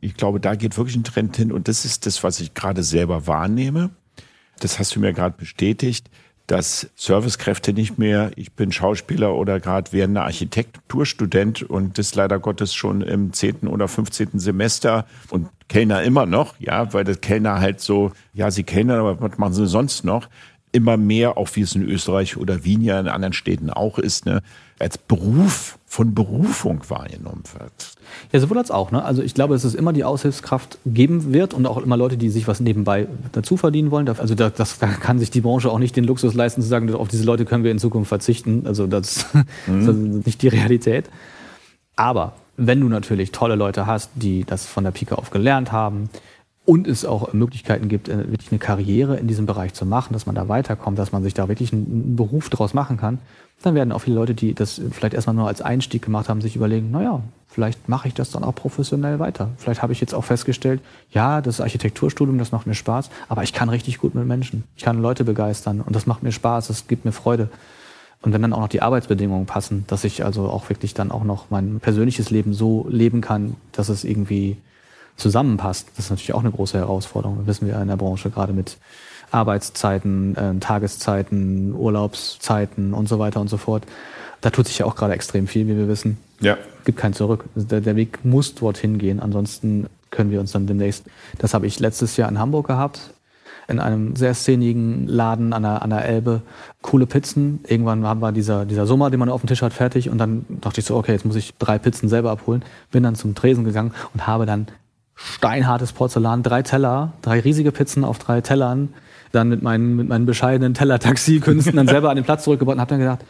[0.00, 2.82] Ich glaube, da geht wirklich ein Trend hin und das ist das, was ich gerade
[2.82, 3.90] selber wahrnehme.
[4.60, 6.10] Das hast du mir gerade bestätigt
[6.46, 12.74] dass Servicekräfte nicht mehr, ich bin Schauspieler oder gerade werdender Architekturstudent und das leider Gottes
[12.74, 17.80] schon im zehnten oder fünfzehnten Semester und Kellner immer noch, ja, weil das Kellner halt
[17.80, 20.28] so, ja, sie kellnern, aber was machen sie sonst noch?
[20.72, 24.26] Immer mehr, auch wie es in Österreich oder Wien ja in anderen Städten auch ist,
[24.26, 24.42] ne,
[24.78, 27.94] als Beruf von Berufung wahrgenommen wird.
[28.32, 28.90] Ja, sowohl als auch.
[28.90, 29.04] Ne?
[29.04, 32.30] Also ich glaube, dass es immer die Aushilfskraft geben wird und auch immer Leute, die
[32.30, 34.08] sich was nebenbei dazu verdienen wollen.
[34.08, 36.92] Also da, das, da kann sich die Branche auch nicht den Luxus leisten zu sagen,
[36.94, 38.64] auf diese Leute können wir in Zukunft verzichten.
[38.66, 39.26] Also das,
[39.66, 39.86] mhm.
[39.86, 41.04] das ist nicht die Realität.
[41.94, 46.08] Aber wenn du natürlich tolle Leute hast, die das von der Pike auf gelernt haben,
[46.66, 50.26] und es auch Möglichkeiten gibt, äh, wirklich eine Karriere in diesem Bereich zu machen, dass
[50.26, 53.18] man da weiterkommt, dass man sich da wirklich einen Beruf draus machen kann,
[53.62, 56.56] dann werden auch viele Leute, die das vielleicht erstmal nur als Einstieg gemacht haben, sich
[56.56, 59.50] überlegen, naja, vielleicht mache ich das dann auch professionell weiter.
[59.58, 63.52] Vielleicht habe ich jetzt auch festgestellt, ja, das Architekturstudium, das macht mir Spaß, aber ich
[63.52, 64.64] kann richtig gut mit Menschen.
[64.76, 67.48] Ich kann Leute begeistern und das macht mir Spaß, das gibt mir Freude.
[68.22, 71.24] Und wenn dann auch noch die Arbeitsbedingungen passen, dass ich also auch wirklich dann auch
[71.24, 74.56] noch mein persönliches Leben so leben kann, dass es irgendwie
[75.16, 75.88] zusammenpasst.
[75.96, 77.38] Das ist natürlich auch eine große Herausforderung.
[77.38, 78.78] Das wissen wir in der Branche gerade mit
[79.30, 83.84] Arbeitszeiten, äh, Tageszeiten, Urlaubszeiten und so weiter und so fort.
[84.40, 86.18] Da tut sich ja auch gerade extrem viel, wie wir wissen.
[86.40, 86.58] Ja.
[86.84, 87.44] Gibt kein Zurück.
[87.54, 89.20] Der, der Weg muss dorthin gehen.
[89.20, 91.04] Ansonsten können wir uns dann demnächst,
[91.38, 93.14] das habe ich letztes Jahr in Hamburg gehabt,
[93.66, 96.42] in einem sehr szenigen Laden an der, an der Elbe.
[96.82, 97.60] Coole Pizzen.
[97.66, 100.10] Irgendwann haben wir dieser, dieser Sommer, den man auf dem Tisch hat, fertig.
[100.10, 102.62] Und dann dachte ich so, okay, jetzt muss ich drei Pizzen selber abholen.
[102.90, 104.66] Bin dann zum Tresen gegangen und habe dann
[105.14, 108.94] steinhartes Porzellan, drei Teller, drei riesige Pizzen auf drei Tellern,
[109.32, 112.90] dann mit meinen, mit meinen bescheidenen Teller-Taxi-Künsten dann selber an den Platz zurückgebracht und habe
[112.90, 113.24] dann gedacht,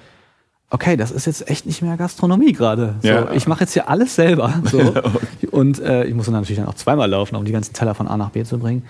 [0.70, 2.96] okay, das ist jetzt echt nicht mehr Gastronomie gerade.
[3.00, 3.32] So, ja.
[3.32, 4.52] Ich mache jetzt hier alles selber.
[4.64, 4.94] So.
[5.50, 8.08] Und äh, ich muss dann natürlich dann auch zweimal laufen, um die ganzen Teller von
[8.08, 8.82] A nach B zu bringen.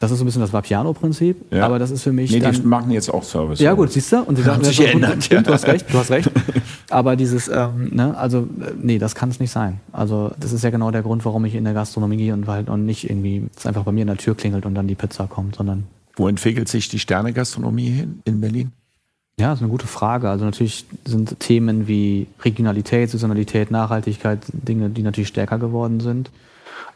[0.00, 1.66] Das ist so ein bisschen das Vapiano-Prinzip, ja.
[1.66, 2.32] aber das ist für mich.
[2.32, 3.60] Nee, dann, die machen jetzt auch Service.
[3.60, 4.22] Ja, gut, siehst du?
[4.22, 5.42] Und die sagen, sich geändert, ja.
[5.42, 6.30] du hast recht, du hast recht.
[6.90, 9.78] Aber dieses, ähm, ne, also, äh, nee, das kann es nicht sein.
[9.92, 12.70] Also, das ist ja genau der Grund, warum ich in der Gastronomie gehe und halt
[12.70, 15.26] und nicht irgendwie, es einfach bei mir in der Tür klingelt und dann die Pizza
[15.26, 15.84] kommt, sondern.
[16.16, 18.72] Wo entwickelt sich die Sterne-Gastronomie hin in Berlin?
[19.38, 20.30] Ja, das ist eine gute Frage.
[20.30, 26.30] Also natürlich sind Themen wie Regionalität, Saisonalität, Nachhaltigkeit Dinge, die natürlich stärker geworden sind.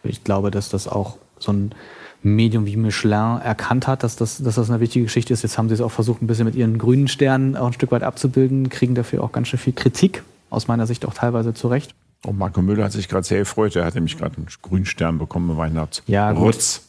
[0.02, 1.74] Ich glaube, dass das auch so ein
[2.24, 5.42] Medium wie Michelin erkannt hat, dass das, dass das eine wichtige Geschichte ist.
[5.42, 7.92] Jetzt haben sie es auch versucht, ein bisschen mit ihren grünen Sternen auch ein Stück
[7.92, 11.94] weit abzubilden, kriegen dafür auch ganz schön viel Kritik, aus meiner Sicht auch teilweise zurecht.
[12.26, 13.76] Oh, Marco Müller hat sich gerade sehr gefreut.
[13.76, 16.02] Er hat nämlich gerade einen Grünstern bekommen bei Weihnachts.
[16.06, 16.82] Ja, Rutz.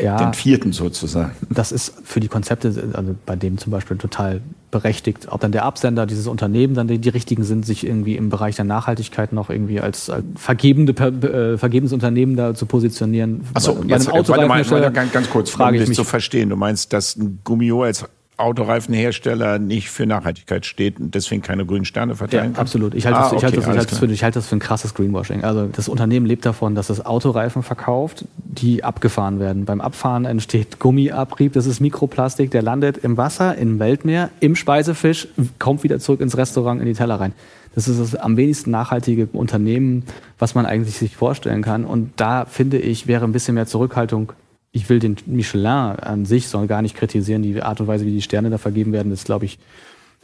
[0.00, 1.32] Ja, Den vierten sozusagen.
[1.50, 5.26] das ist für die Konzepte, also bei dem zum Beispiel total berechtigt.
[5.30, 8.56] Ob dann der Absender, dieses Unternehmen dann die, die richtigen sind, sich irgendwie im Bereich
[8.56, 13.42] der Nachhaltigkeit noch irgendwie als, als vergebende, äh, vergebendes Unternehmen da zu positionieren.
[13.54, 15.88] Achso, Bei- bei jetzt einem warte mal, warte, ganz, ganz kurz, frage um ich das
[15.90, 15.96] mich.
[15.96, 16.48] zu verstehen.
[16.48, 18.04] Du meinst, dass ein Gummio als
[18.38, 22.60] Autoreifenhersteller nicht für Nachhaltigkeit steht und deswegen keine grünen Sterne Ja, verteilen kann?
[22.62, 22.94] absolut.
[22.94, 24.56] Ich halte Ah, das, ich halte das, ich halte das, für, ich halte das für
[24.56, 25.44] ein krasses Greenwashing.
[25.44, 29.64] Also das Unternehmen lebt davon, dass es Autoreifen verkauft, die abgefahren werden.
[29.64, 35.28] Beim Abfahren entsteht Gummiabrieb, das ist Mikroplastik, der landet im Wasser, im Weltmeer, im Speisefisch,
[35.58, 37.32] kommt wieder zurück ins Restaurant, in die Teller rein.
[37.74, 40.04] Das ist das am wenigsten nachhaltige Unternehmen,
[40.38, 41.84] was man eigentlich sich vorstellen kann.
[41.86, 44.32] Und da finde ich, wäre ein bisschen mehr Zurückhaltung
[44.72, 47.42] ich will den Michelin an sich soll gar nicht kritisieren.
[47.42, 49.58] Die Art und Weise, wie die Sterne da vergeben werden, ist, glaube ich,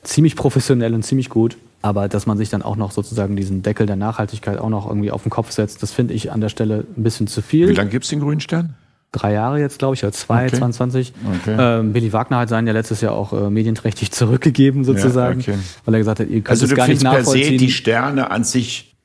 [0.03, 1.57] ziemlich professionell und ziemlich gut.
[1.82, 5.11] Aber dass man sich dann auch noch sozusagen diesen Deckel der Nachhaltigkeit auch noch irgendwie
[5.12, 7.72] auf den Kopf setzt, das finde ich an der Stelle ein bisschen zu Wie viel.
[7.72, 8.74] lange gibt es den grünen Stern?
[9.12, 10.57] Drei Jahre jetzt, glaube ich, oder zwei, Okay.
[10.59, 11.12] 22.
[11.42, 11.57] Okay.
[11.59, 15.40] Ähm, Billy Wagner hat seinen ja letztes Jahr auch äh, medienträchtig zurückgegeben, sozusagen.
[15.40, 15.55] okay.
[15.84, 17.59] Weil er gesagt hat, ihr könnt Also es du gar nicht findest per se nachvollziehen.
[17.59, 18.96] die Sterne an sich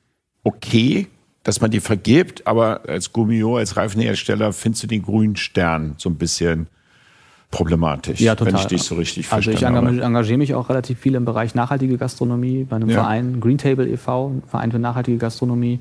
[0.42, 1.06] okay,
[1.44, 6.08] dass man die vergibt, aber als Gummio, als Reifenhersteller findest du den grünen Stern so
[6.08, 6.66] ein bisschen
[7.50, 8.54] problematisch, Ja, total.
[8.54, 11.96] wenn ich dich so richtig Also ich engagiere, mich auch relativ viel im Bereich nachhaltige
[11.98, 12.96] Gastronomie bei einem Ja.
[13.02, 15.78] Verein, Green Table e.V., ein Verein für nachhaltige Gastronomie.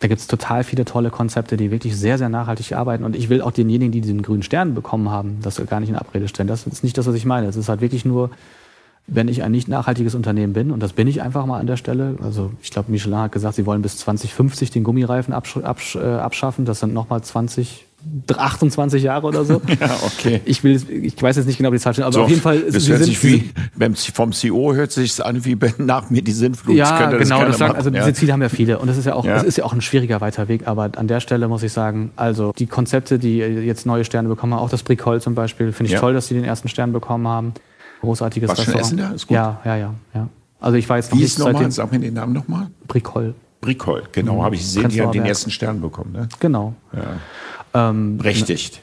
[0.00, 3.04] Da gibt es total viele tolle Konzepte, die wirklich sehr, sehr nachhaltig arbeiten.
[3.04, 5.96] Und ich will auch denjenigen, die diesen grünen Stern bekommen haben, das gar nicht in
[5.96, 6.48] Abrede stellen.
[6.48, 7.46] Das ist nicht das, was ich meine.
[7.46, 8.30] Es ist halt wirklich nur,
[9.10, 11.76] wenn ich ein nicht nachhaltiges Unternehmen bin, und das bin ich einfach mal an der
[11.78, 12.16] Stelle.
[12.22, 16.00] Also ich glaube, Michelin hat gesagt, sie wollen bis 2050 den Gummireifen absch absch äh,
[16.00, 16.64] abschaffen.
[16.66, 17.86] Das sind nochmal 20,
[18.36, 19.60] 28 Jahre oder so.
[19.80, 20.40] Ja, okay.
[20.44, 22.60] Ich will, ich weiß jetzt nicht genau die Zahl, aber So, auf jeden Fall.
[22.70, 23.50] das sie hört sind- sich wie,
[24.12, 26.76] vom CEO hört sich an wie nach mir die Sintflut.
[26.76, 28.00] ja, Könnte genau, das sagt, machen, also ja.
[28.00, 29.34] diese Ziele haben ja viele und das ist ja auch, Ja.
[29.34, 32.10] das ist ja auch ein schwieriger weiter Weg, aber an der Stelle muss ich sagen,
[32.16, 35.92] also die Konzepte, die jetzt neue Sterne bekommen auch das Bricol zum Beispiel, finde ich
[35.94, 36.00] Ja.
[36.00, 37.52] toll, dass sie den ersten Stern bekommen haben.
[38.00, 39.00] Großartiges Warst du schon Restaurant.
[39.00, 39.14] essen da?
[39.14, 39.34] Ist gut.
[39.34, 40.28] Ja, ja, ja, ja.
[40.60, 41.70] Also ich war jetzt noch Wie ist nochmal?
[41.70, 42.68] Sag mir den Namen nochmal.
[42.86, 43.34] Bricol.
[43.60, 46.12] Bricol, genau, habe ich gesehen, die haben den ersten Stern bekommen.
[46.12, 46.28] Ne?
[46.38, 46.74] Genau.
[46.92, 47.90] Ja.
[47.90, 48.82] Ähm, Berechtigt.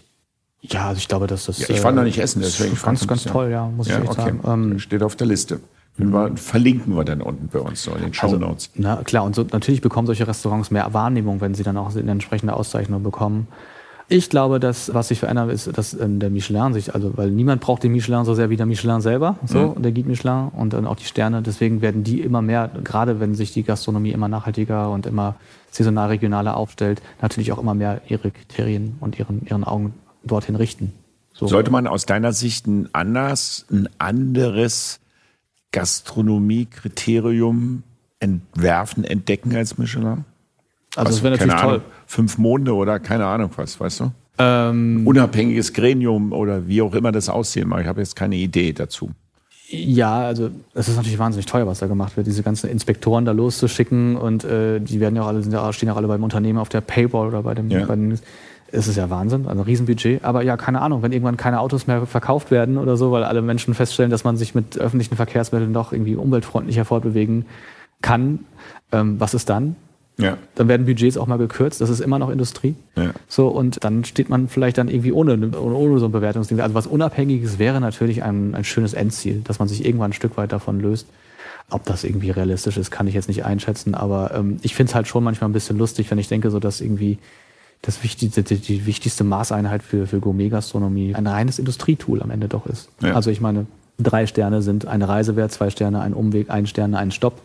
[0.62, 1.60] ja, also ich glaube, dass das.
[1.60, 4.00] Ja, ich war noch nicht essen, deswegen Ganz, frag's ein ganz toll, ja, muss Ja,
[4.02, 4.22] ich okay.
[4.22, 4.40] sagen.
[4.46, 5.60] Ähm, Steht auf der Liste.
[5.98, 8.70] Wir, verlinken wir dann unten bei uns so in den Show Also, Notes.
[8.76, 12.12] na klar, und so, natürlich bekommen solche Restaurants mehr Wahrnehmung, wenn sie dann auch eine
[12.12, 13.48] entsprechende Auszeichnung bekommen.
[14.08, 17.60] Ich glaube, dass was sich verändert, ist, dass ähm, der Michelin sich, also weil niemand
[17.62, 19.82] braucht den Michelin so sehr wie der Michelin selber, so Mhm.
[19.82, 21.42] der Guide Michelin und dann auch die Sterne.
[21.42, 25.36] Deswegen werden die immer mehr, gerade wenn sich die Gastronomie immer nachhaltiger und immer
[25.72, 30.94] saisonal regionaler aufstellt, natürlich auch immer mehr ihre Kriterien und ihren ihren Augen dorthin richten.
[31.34, 31.48] So.
[31.48, 35.00] Sollte man aus deiner Sicht ein anders, ein anderes
[35.72, 37.84] Gastronomiekriterium
[38.20, 40.26] entwerfen, entdecken als Michelin?
[40.96, 41.70] Also das wäre natürlich toll.
[41.76, 44.12] Ahnung, fünf Monde oder keine Ahnung was, weißt du?
[44.38, 47.82] Ähm, Unabhängiges Gremium oder wie auch immer das aussehen mag.
[47.82, 49.12] Ich habe jetzt keine Idee dazu.
[49.70, 53.32] Ja, also es ist natürlich wahnsinnig teuer, was da gemacht wird, diese ganzen Inspektoren da
[53.32, 56.24] loszuschicken und äh, die werden ja auch alle, sind ja, stehen ja auch alle beim
[56.24, 57.86] Unternehmen auf der Paywall oder bei dem, Ja.
[57.86, 58.20] bei den,
[58.72, 60.24] es ist ja Wahnsinn, also ein Riesenbudget.
[60.24, 63.42] Aber ja, keine Ahnung, wenn irgendwann keine Autos mehr verkauft werden oder so, weil alle
[63.42, 67.46] Menschen feststellen, dass man sich mit öffentlichen Verkehrsmitteln doch irgendwie umweltfreundlicher fortbewegen
[68.02, 68.40] kann,
[68.92, 69.76] ähm, was ist dann?
[70.18, 70.38] Ja.
[70.56, 72.76] Dann werden Budgets auch mal gekürzt, das ist immer noch Industrie.
[72.96, 73.12] Ja.
[73.28, 76.60] So, und dann steht man vielleicht dann irgendwie ohne, ohne, ohne so ein Bewertungsding.
[76.62, 80.38] Also was Unabhängiges wäre natürlich ein, ein schönes Endziel, dass man sich irgendwann ein Stück
[80.38, 81.08] weit davon löst.
[81.70, 84.96] Ob das irgendwie realistisch ist, kann ich jetzt nicht einschätzen, aber ähm, ich finde es
[84.96, 87.18] halt schon manchmal ein bisschen lustig, wenn ich denke, so dass irgendwie
[87.82, 92.68] das wichtigste, die, die wichtigste Maßeinheit für, für Gourmet-Gastronomie ein reines Industrietool am Ende doch
[92.68, 92.90] ist.
[93.02, 93.14] Ja.
[93.14, 93.66] Also ich meine,
[94.00, 97.42] drei Sterne sind eine Reise wert, zwei Sterne ein Umweg, ein Stern ein Stopp.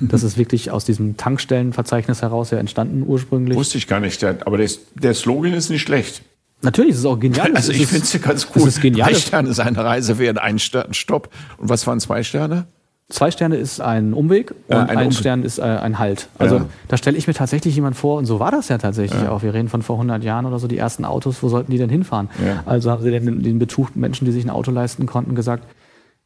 [0.00, 3.56] Das ist wirklich aus diesem Tankstellenverzeichnis heraus ja entstanden ursprünglich.
[3.56, 6.22] Wusste ich gar nicht, aber der, der Slogan ist nicht schlecht.
[6.62, 7.52] Natürlich ist es auch genial.
[7.54, 8.68] Also Es ich ist- finde es ganz Es cool.
[8.68, 9.10] ist genial.
[9.12, 11.28] Drei Sterne ist eine Reise wert, ein Stern, Stopp.
[11.58, 12.66] Und was waren zwei Sterne?
[13.10, 15.18] Zwei Sterne ist ein Umweg und Ja, ein ein, Umweg.
[15.18, 16.28] Stern ist äh, ein Halt.
[16.38, 16.66] Also Ja.
[16.88, 19.42] da stelle ich mir tatsächlich jemand vor, und so war das ja tatsächlich auch.
[19.42, 21.90] Wir reden von vor 100 Jahren oder so, die ersten Autos, wo sollten die denn
[21.90, 22.30] hinfahren?
[22.44, 22.62] Ja.
[22.64, 25.64] Also haben sie den, den betuchten Menschen, die sich ein Auto leisten konnten, gesagt,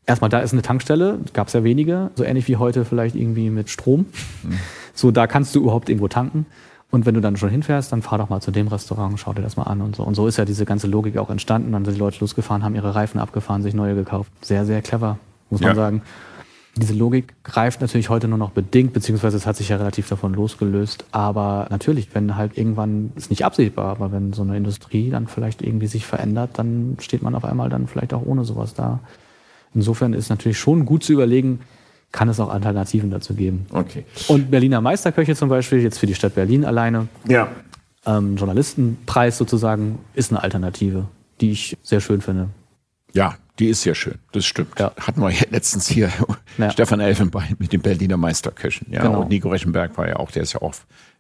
[0.08, 3.50] erstmal da ist eine Tankstelle, gab es ja wenige, so ähnlich wie heute vielleicht irgendwie
[3.50, 4.06] mit Strom.
[4.94, 6.46] So, da kannst du überhaupt irgendwo tanken.
[6.90, 9.42] Und wenn du dann schon hinfährst, dann fahr doch mal zu dem Restaurant, schau dir
[9.42, 10.02] das mal an und so.
[10.02, 11.72] Und so ist ja diese ganze Logik auch entstanden.
[11.72, 14.32] Dann sind die Leute losgefahren, haben ihre Reifen abgefahren, sich neue gekauft.
[14.40, 15.18] Sehr, sehr clever,
[15.50, 15.74] muss man Ja.
[15.74, 16.02] sagen.
[16.76, 20.32] Diese Logik greift natürlich heute nur noch bedingt, beziehungsweise es hat sich ja relativ davon
[20.32, 21.04] losgelöst.
[21.12, 25.60] Aber natürlich, wenn halt irgendwann, ist nicht absehbar, aber wenn so eine Industrie dann vielleicht
[25.60, 29.00] irgendwie sich verändert, dann steht man auf einmal dann vielleicht auch ohne sowas da.
[29.74, 31.60] Insofern ist natürlich schon gut zu überlegen,
[32.12, 33.66] kann es auch Alternativen dazu geben.
[33.70, 34.04] Okay.
[34.28, 37.48] Und Berliner Meisterköche zum Beispiel, jetzt für die Stadt Berlin alleine, Ja.
[38.06, 41.06] ähm, Journalistenpreis sozusagen, ist eine Alternative,
[41.40, 42.48] die ich sehr schön finde.
[43.12, 44.14] Ja, die ist sehr schön.
[44.32, 44.78] Das stimmt.
[44.78, 44.92] Ja.
[44.98, 46.10] Hatten wir ja letztens hier
[46.56, 46.70] Ja.
[46.70, 48.86] Stefan Elfenbein mit den Berliner Meisterköchen.
[48.90, 49.22] Ja, Genau.
[49.22, 50.74] und Nico Rechenberg war ja auch, der ist ja auch.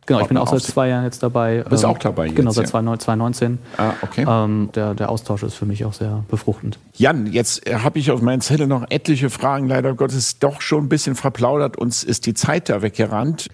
[0.08, 1.62] Genau, ich bin auch seit zwei Jahren jetzt dabei.
[1.68, 2.70] Bist Ähm, auch dabei Genau, jetzt, seit ja.
[2.70, 3.58] 2019.
[3.76, 4.24] Ah, okay.
[4.26, 6.78] Ähm, der, der Austausch ist für mich auch sehr befruchtend.
[6.94, 10.84] Jan, jetzt äh, habe ich auf meinen Zettel noch etliche Fragen, leider Gottes doch schon
[10.84, 11.76] ein bisschen verplaudert.
[11.76, 13.48] Uns ist die Zeit da weggerannt.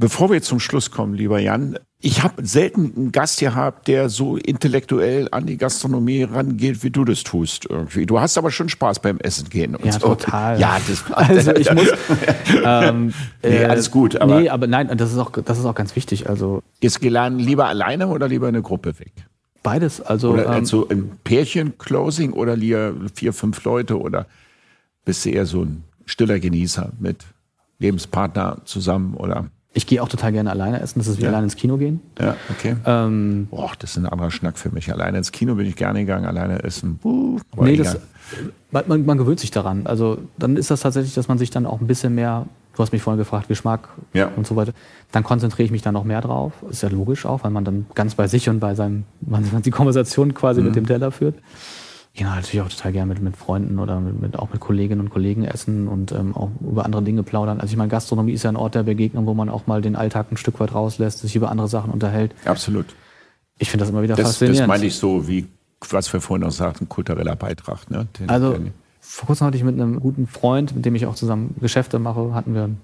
[0.00, 4.36] Bevor wir zum Schluss kommen, lieber Jan, ich habe selten einen Gast gehabt, der so
[4.36, 8.06] intellektuell an die Gastronomie rangeht, wie du das tust irgendwie.
[8.06, 9.76] Du hast aber schon Spaß beim Essen gehen.
[9.82, 9.98] Ja, so.
[10.14, 10.60] total.
[10.60, 11.88] Ja, das, Also ich muss.
[12.64, 15.96] ähm, Nee, alles gut, aber- nee, aber nein, das ist auch, das ist auch ganz
[15.96, 16.28] wichtig.
[16.28, 19.12] Also Ist geladen lieber alleine oder lieber eine Gruppe weg?
[19.64, 20.00] beides.
[20.00, 24.26] Also Oder ähm, also ein Pärchen-Closing oder lieber vier, fünf Leute oder
[25.04, 27.24] bist du eher so ein stiller Genießer mit
[27.80, 29.50] Lebenspartner zusammen oder?
[29.78, 30.98] Ich gehe auch total gerne alleine essen.
[30.98, 31.28] Das ist wie Ja.
[31.30, 32.00] alleine ins Kino gehen.
[32.20, 32.76] Ja, okay.
[32.84, 34.92] Ähm, Boah, das ist ein anderer Schnack für mich.
[34.92, 36.98] Alleine ins Kino bin ich gerne gegangen, alleine essen.
[37.04, 37.98] Uh, aber nee, das,
[38.70, 39.86] man, man, man gewöhnt sich daran.
[39.86, 42.92] Also dann ist das tatsächlich, dass man sich dann auch ein bisschen mehr, du hast
[42.92, 44.30] mich vorhin gefragt, Geschmack Ja.
[44.36, 44.72] und so weiter,
[45.12, 46.52] dann konzentriere ich mich dann noch mehr drauf.
[46.68, 49.62] Ist ja logisch auch, weil man dann ganz bei sich und bei seinem, man, man
[49.62, 50.66] die Konversation quasi Mhm.
[50.66, 51.36] mit dem Teller führt.
[52.18, 55.10] Genau, natürlich auch total gerne mit, mit Freunden oder mit, mit, auch mit Kolleginnen und
[55.10, 57.60] Kollegen essen und ähm, auch über andere Dinge plaudern.
[57.60, 59.94] Also ich meine, Gastronomie ist ja ein Ort der Begegnung, wo man auch mal den
[59.94, 62.34] Alltag ein Stück weit rauslässt, sich über andere Sachen unterhält.
[62.44, 62.86] Absolut.
[63.56, 64.60] Ich finde das immer wieder Das, faszinierend.
[64.62, 65.46] das meine ich so, wie
[65.90, 67.88] was wir vorhin auch sagten, kultureller Beitrag.
[67.88, 68.08] Ne?
[68.18, 71.14] Den, Also den, vor kurzem hatte ich mit einem guten Freund, mit dem ich auch
[71.14, 72.80] zusammen Geschäfte mache, hatten wir ein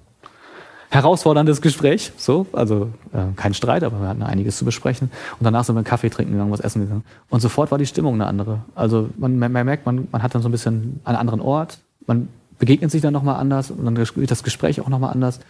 [0.95, 2.13] herausforderndes Gespräch.
[2.17, 5.11] So, also äh, kein Streit, aber wir hatten einiges zu besprechen.
[5.39, 7.05] Und danach sind wir einen Kaffee trinken gegangen, was essen gegangen.
[7.29, 8.61] Und sofort war die Stimmung eine andere.
[8.75, 12.29] Also man, man merkt, man, man hat dann so ein bisschen einen anderen Ort, man
[12.59, 15.41] begegnet sich dann nochmal anders und dann wird das Gespräch auch nochmal anders.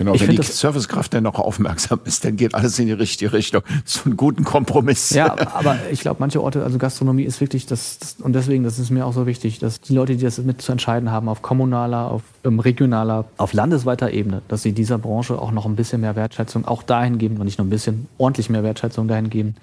[0.00, 3.34] Genau, ich wenn die Servicekraft dann noch aufmerksam ist, dann geht alles in die richtige
[3.34, 3.62] Richtung.
[3.84, 5.10] Zu einem guten Kompromiss.
[5.10, 8.78] Ja, aber ich glaube, manche Orte, also Gastronomie ist wirklich das, das, und deswegen, das
[8.78, 11.42] ist mir auch so wichtig, dass die Leute, die das mit zu entscheiden haben, auf
[11.42, 16.00] kommunaler, auf ähm, regionaler, auf landesweiter Ebene, dass sie dieser Branche auch noch ein bisschen
[16.00, 19.54] mehr Wertschätzung auch dahin geben und nicht nur ein bisschen, ordentlich mehr Wertschätzung dahin geben,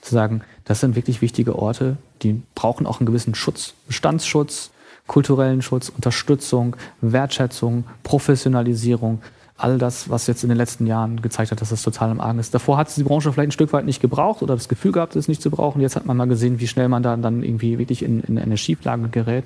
[0.00, 4.70] zu sagen, das sind wirklich wichtige Orte, die brauchen auch einen gewissen Schutz, Bestandsschutz,
[5.06, 9.20] kulturellen Schutz, Unterstützung, Wertschätzung, Professionalisierung,
[9.56, 12.40] all das, was jetzt in den letzten Jahren gezeigt hat, dass das total im Argen
[12.40, 12.54] ist.
[12.54, 15.14] Davor hat es die Branche vielleicht ein Stück weit nicht gebraucht oder das Gefühl gehabt,
[15.14, 15.80] es nicht zu brauchen.
[15.80, 18.56] Jetzt hat man mal gesehen, wie schnell man da dann irgendwie wirklich in, in eine
[18.56, 19.44] Schieflage gerät.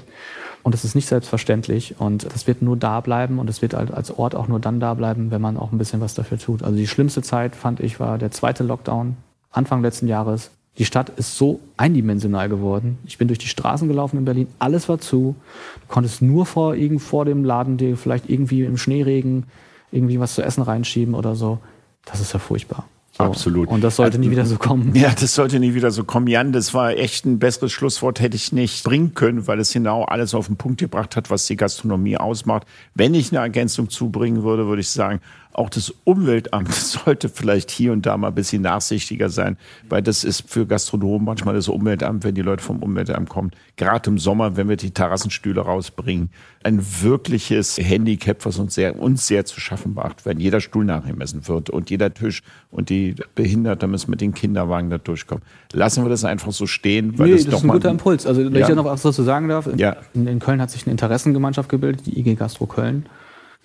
[0.62, 1.96] Und das ist nicht selbstverständlich.
[1.98, 4.80] Und das wird nur da bleiben und es wird halt als Ort auch nur dann
[4.80, 6.62] da bleiben, wenn man auch ein bisschen was dafür tut.
[6.62, 9.16] Also die schlimmste Zeit, fand ich, war der zweite Lockdown,
[9.52, 10.50] Anfang letzten Jahres.
[10.78, 12.98] Die Stadt ist so eindimensional geworden.
[13.04, 15.34] Ich bin durch die Straßen gelaufen in Berlin, alles war zu.
[15.80, 19.44] Du konntest nur vor, vor dem Laden dir vielleicht irgendwie im Schneeregen
[19.90, 21.58] irgendwie was zu essen reinschieben oder so.
[22.04, 22.86] Das ist ja furchtbar.
[23.18, 23.24] So.
[23.24, 23.68] Absolut.
[23.68, 24.94] Und das sollte nie wieder so kommen.
[24.98, 26.28] Ja, das sollte nie wieder so kommen.
[26.28, 30.04] Jan, das war echt ein besseres Schlusswort, hätte ich nicht bringen können, weil es genau
[30.04, 32.66] alles auf den Punkt gebracht hat, was die Gastronomie ausmacht.
[32.94, 35.20] Wenn ich eine Ergänzung zubringen würde, würde ich sagen,
[35.52, 39.56] auch das Umweltamt sollte vielleicht hier und da mal ein bisschen nachsichtiger sein,
[39.88, 44.10] weil das ist für Gastronomen manchmal das Umweltamt, wenn die Leute vom Umweltamt kommen, gerade
[44.10, 46.30] im Sommer, wenn wir die Terrassenstühle rausbringen,
[46.64, 51.46] ein wirkliches Handicap, was uns sehr, uns sehr zu schaffen macht, wenn jeder Stuhl nachgemessen
[51.48, 55.42] wird und jeder Tisch und die Behinderte müssen mit den Kinderwagen da durchkommen.
[55.72, 57.90] Lassen wir das einfach so stehen, weil Nee, das, das doch ist ein mal guter
[57.90, 58.26] Impuls.
[58.26, 58.60] Also, wenn Ja.
[58.60, 59.96] ich da noch was dazu sagen darf, Ja.
[60.14, 63.06] in, in Köln hat sich eine Interessengemeinschaft gebildet, die IG Gastro Köln.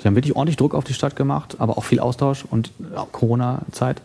[0.02, 3.12] Die haben wirklich ordentlich Druck auf die Stadt gemacht, aber auch viel Austausch und auch
[3.12, 4.02] Corona-Zeit.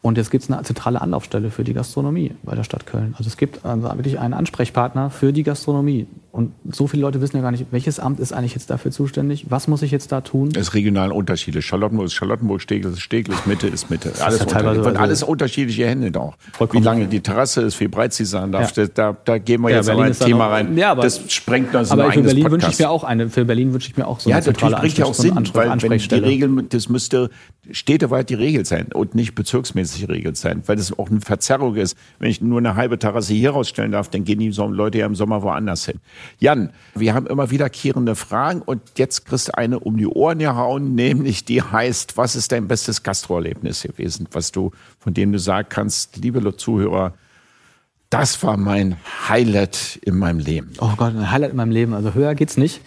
[0.00, 3.14] Und jetzt gibt es eine zentrale Anlaufstelle für die Gastronomie bei der Stadt Köln.
[3.18, 6.06] Also es gibt also wirklich einen Ansprechpartner für die Gastronomie.
[6.32, 9.44] Und so viele Leute wissen ja gar nicht, welches Amt ist eigentlich jetzt dafür zuständig?
[9.50, 10.48] Was muss ich jetzt da tun?
[10.54, 11.66] Es ist regional unterschiedlich.
[11.66, 14.10] Charlottenburg ist Charlottenburg, Steglitz ist Steglitz, Mitte ist Mitte.
[14.18, 14.78] Alles, ja teilweise unterschiedlich.
[14.78, 16.34] und also- alles unterschiedliche Hände auch.
[16.70, 18.84] Wie lange die Terrasse ist, wie breit sie sein darf, Ja.
[18.86, 20.78] das, da, da gehen wir Ja, jetzt Berlin aber ein ist da Thema noch- rein.
[20.78, 23.44] Ja, aber- das sprengt das Aber ein für Berlin wünsche ich mir auch eine, für
[23.44, 25.82] Berlin wünsche ich mir auch so Ja, eine natürlich zentrale bringt ja auch Sinn, weil
[25.82, 26.14] wenn die.
[26.14, 27.28] Regeln, das müsste
[27.70, 31.94] städteweit die Regel sein und nicht bezirksmäßig geregelt sein, weil das auch eine Verzerrung ist.
[32.18, 35.14] Wenn ich nur eine halbe Terrasse hier rausstellen darf, dann gehen die Leute ja im
[35.14, 36.00] Sommer woanders hin.
[36.38, 40.94] Jan, wir haben immer wiederkehrende Fragen und jetzt kriegst du eine um die Ohren gehauen,
[40.94, 45.68] nämlich die heißt, was ist dein bestes Gastroerlebnis gewesen, was du, von dem du sagen
[45.70, 47.14] kannst, liebe Zuhörer,
[48.10, 48.96] das war mein
[49.28, 50.72] Highlight in meinem Leben.
[50.80, 51.94] Oh Gott, ein Highlight in meinem Leben.
[51.94, 52.82] Also höher geht's nicht.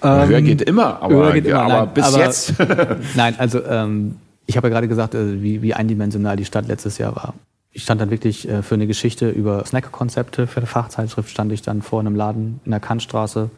[0.00, 2.54] höher Ähm, geht immer, aber, höher geht immer, aber nein, bis aber- jetzt.
[3.14, 4.16] Nein, also ähm,
[4.46, 7.34] ich habe ja gerade gesagt, äh, wie, wie eindimensional die Stadt letztes Jahr war.
[7.72, 11.62] Ich stand dann wirklich äh, für eine Geschichte über Snack-Konzepte für eine Fachzeitschrift, stand ich
[11.62, 13.50] dann vor einem Laden in der Kantstraße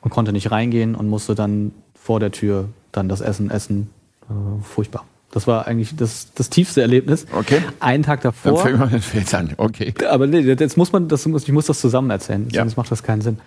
[0.00, 3.90] und konnte nicht reingehen und musste dann vor der Tür dann das Essen essen.
[4.28, 5.04] Äh, furchtbar.
[5.30, 7.26] Das war eigentlich das, das tiefste Erlebnis.
[7.32, 7.60] Okay.
[7.80, 8.54] Einen Tag davor.
[8.54, 9.52] Dann fängt man den Feld an.
[9.56, 9.92] Okay.
[10.08, 12.62] Aber nee, jetzt muss man, das, ich muss das zusammen erzählen, ja.
[12.62, 13.38] sonst macht das keinen Sinn.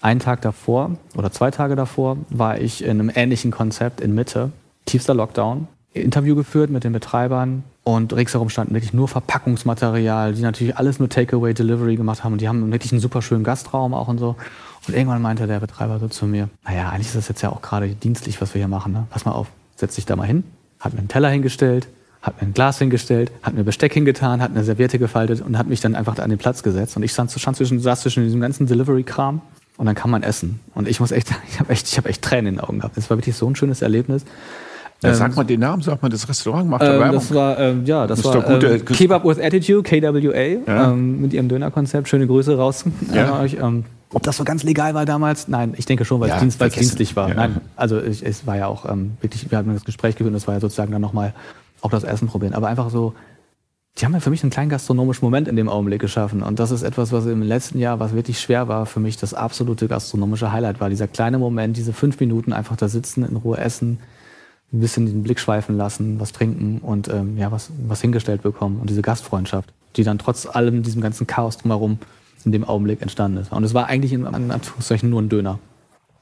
[0.00, 4.52] Einen Tag davor oder zwei Tage davor war ich in einem ähnlichen Konzept in Mitte,
[4.86, 10.76] tiefster Lockdown, Interview geführt mit den Betreibern und ringsherum standen wirklich nur Verpackungsmaterial, die natürlich
[10.76, 14.08] alles nur Takeaway Delivery gemacht haben und die haben wirklich einen super schönen Gastraum auch
[14.08, 14.36] und so.
[14.88, 17.62] Und irgendwann meinte der Betreiber so zu mir, naja, eigentlich ist das jetzt ja auch
[17.62, 18.92] gerade dienstlich, was wir hier machen.
[18.92, 19.06] Ne?
[19.10, 20.44] Pass mal auf, setz dich da mal hin,
[20.80, 21.88] hat mir einen Teller hingestellt,
[22.22, 25.66] hat mir ein Glas hingestellt, hat mir Besteck hingetan, hat eine Serviette gefaltet und hat
[25.66, 26.96] mich dann einfach an den Platz gesetzt.
[26.96, 29.42] Und ich stand, stand zwischen, saß zwischen diesem ganzen Delivery-Kram
[29.76, 30.60] und dann kann man essen.
[30.74, 32.96] Und ich muss echt ich habe echt, ich hab echt Tränen in den Augen gehabt.
[32.96, 34.24] Es war wirklich so ein schönes Erlebnis.
[35.04, 37.84] Ja, ähm, sag mal den Namen, sag mal das Restaurant, macht ähm, Das war, ähm,
[37.84, 40.90] ja, das war ähm, Kebab with Attitude, KWA, ja.
[40.90, 42.08] ähm, mit ihrem Dönerkonzept.
[42.08, 43.34] Schöne Grüße raus ja.
[43.34, 43.58] an euch.
[43.60, 43.84] Ähm,
[44.14, 45.48] ob das so ganz legal war damals?
[45.48, 47.34] Nein, ich denke schon, weil es Dienst, dienstlich war.
[47.34, 50.36] Nein, also ich, es war ja auch ähm, wirklich, wir hatten das Gespräch geführt und
[50.36, 51.34] es war ja sozusagen dann nochmal
[51.80, 52.54] auch das Essen probieren.
[52.54, 53.12] Aber einfach so,
[53.98, 56.42] die haben ja für mich einen kleinen gastronomischen Moment in dem Augenblick geschaffen.
[56.42, 59.34] Und das ist etwas, was im letzten Jahr, was wirklich schwer war, für mich das
[59.34, 60.90] absolute gastronomische Highlight war.
[60.90, 63.98] Dieser kleine Moment, diese fünf Minuten einfach da sitzen, in Ruhe essen,
[64.74, 68.78] ein bisschen den Blick schweifen lassen, was trinken und ähm, ja, was, was hingestellt bekommen.
[68.80, 71.98] Und diese Gastfreundschaft, die dann trotz allem diesem ganzen Chaos drumherum
[72.44, 73.52] in dem Augenblick entstanden ist.
[73.52, 75.58] Und es war eigentlich in Anführungszeichen nur ein Döner.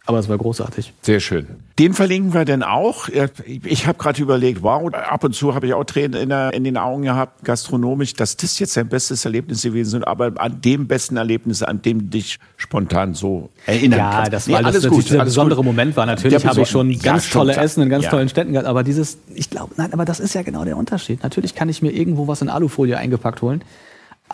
[0.05, 0.92] Aber es war großartig.
[1.03, 1.46] Sehr schön.
[1.78, 3.09] Den verlinken wir denn auch.
[3.46, 6.64] Ich habe gerade überlegt, wow, ab und zu habe ich auch Tränen in, der, in,
[6.64, 10.07] den Augen gehabt, gastronomisch, dass das jetzt dein bestes Erlebnis gewesen ist.
[10.07, 14.26] Aber an dem besten Erlebnis, an dem dich spontan so erinnern ja, kannst.
[14.26, 15.66] Ja, das war nee, alles gut, dieser besondere gut.
[15.66, 16.05] Moment war.
[16.05, 18.11] Natürlich habe ich schon ja, ganz tolle Essen in ganz ja.
[18.11, 18.66] tollen Städten gehabt.
[18.66, 21.22] Aber dieses, ich glaube, nein, aber das ist ja genau der Unterschied.
[21.22, 23.62] Natürlich kann ich mir irgendwo was in Alufolie eingepackt holen.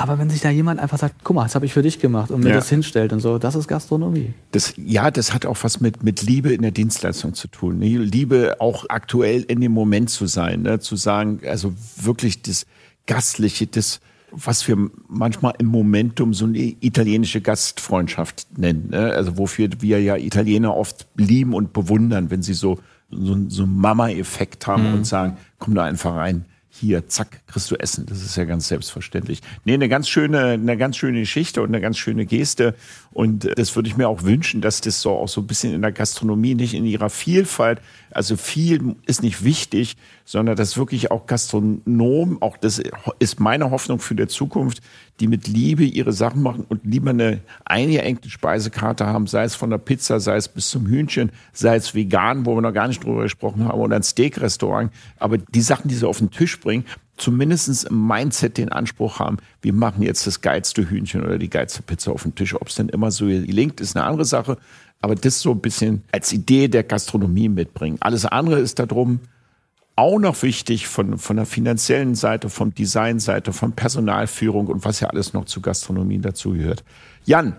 [0.01, 2.31] Aber wenn sich da jemand einfach sagt, guck mal, das habe ich für dich gemacht
[2.31, 2.55] und mir ja.
[2.55, 4.33] das hinstellt und so, das ist Gastronomie.
[4.53, 7.81] Das, ja, das hat auch was mit, mit Liebe in der Dienstleistung zu tun.
[7.81, 7.99] Ne?
[7.99, 10.79] Liebe auch aktuell in dem Moment zu sein, ne?
[10.79, 12.65] zu sagen, also wirklich das
[13.09, 13.99] Gastliche, das,
[14.31, 14.77] was wir
[15.09, 18.91] manchmal im Momentum so eine italienische Gastfreundschaft nennen.
[18.91, 19.11] Ne?
[19.11, 22.79] Also wofür wir ja Italiener oft lieben und bewundern, wenn sie so,
[23.11, 24.95] so, so einen Mama-Effekt haben mhm.
[24.95, 26.45] und sagen, komm da einfach rein
[26.79, 28.07] hier, zack, kriegst du Essen.
[28.07, 29.41] Das ist ja ganz selbstverständlich.
[29.65, 32.75] Nee, eine ganz schöne, eine ganz schöne Geschichte und eine ganz schöne Geste.
[33.13, 35.83] Und das würde ich mir auch wünschen, dass das so auch so ein bisschen in
[35.83, 37.81] der Gastronomie nicht in ihrer Vielfalt,
[38.11, 42.83] also viel ist nicht wichtig, sondern dass wirklich auch Gastronomen, auch das
[43.19, 44.83] ist meine Hoffnung für die Zukunft,
[45.21, 49.71] die mit Liebe ihre Sachen machen und lieber eine eingeengte Speisekarte haben, sei es von
[49.71, 53.03] der Pizza, sei es bis zum Hühnchen, sei es vegan, wo wir noch gar nicht
[53.03, 54.93] drüber gesprochen haben, oder ein Steak-Restaurant.
[55.19, 56.85] Aber die Sachen, die sie auf den Tisch bringen,
[57.19, 61.83] zumindest im Mindset den Anspruch haben, wir machen jetzt das geilste Hühnchen oder die geilste
[61.83, 62.55] Pizza auf den Tisch.
[62.55, 64.57] Ob es dann immer so gelingt, ist eine andere Sache.
[65.01, 67.99] Aber das so ein bisschen als Idee der Gastronomie mitbringen.
[68.01, 69.21] Alles andere ist darum,
[69.97, 75.09] auch noch wichtig von, von der finanziellen Seite, vom Designseite, von Personalführung und was ja
[75.09, 76.85] alles noch zu Gastronomie dazugehört.
[77.25, 77.57] Jan,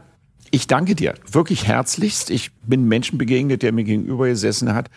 [0.51, 2.29] ich danke dir wirklich herzlichst.
[2.29, 4.89] Ich bin Menschen begegnet, der mir gegenüber gesessen hat,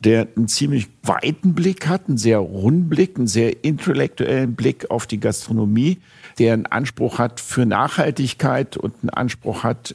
[0.00, 5.06] der einen ziemlich weiten Blick hat, einen sehr runden Blick, einen sehr intellektuellen Blick auf
[5.06, 5.98] die Gastronomie,
[6.38, 9.94] der einen Anspruch hat für Nachhaltigkeit und einen Anspruch hat,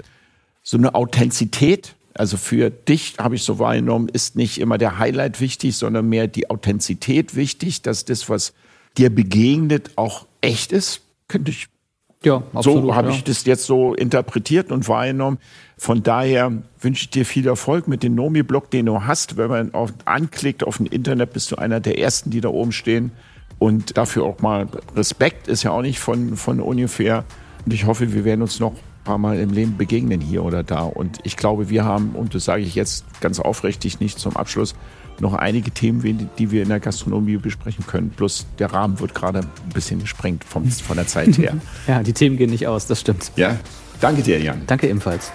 [0.61, 5.41] so eine Authentizität also für dich, habe ich so wahrgenommen, ist nicht immer der Highlight
[5.41, 8.53] wichtig, sondern mehr die Authentizität wichtig, dass das, was
[8.97, 11.01] dir begegnet, auch echt ist.
[11.27, 11.67] Könnte ich.
[12.23, 13.15] Ja, absolut, so habe ja.
[13.15, 15.39] ich das jetzt so interpretiert und wahrgenommen.
[15.83, 19.35] Von daher wünsche ich dir viel Erfolg mit dem Nomi-Blog, den du hast.
[19.35, 22.71] Wenn man auf, anklickt auf dem Internet, bist du einer der ersten, die da oben
[22.71, 23.11] stehen.
[23.59, 27.25] Und dafür auch mal Respekt ist ja auch nicht von, von ungefähr.
[27.65, 30.83] Und ich hoffe, wir werden uns noch paar Mal im Leben begegnen hier oder da.
[30.83, 34.75] Und ich glaube, wir haben, und das sage ich jetzt ganz aufrichtig nicht zum Abschluss,
[35.19, 38.09] noch einige Themen, die wir in der Gastronomie besprechen können.
[38.09, 41.57] Plus der Rahmen wird gerade ein bisschen gesprengt vom, von der Zeit her.
[41.89, 43.33] ja, die Themen gehen nicht aus, das stimmt.
[43.35, 43.59] Ja,
[43.99, 44.61] Danke dir, Jan.
[44.67, 45.31] Danke ebenfalls.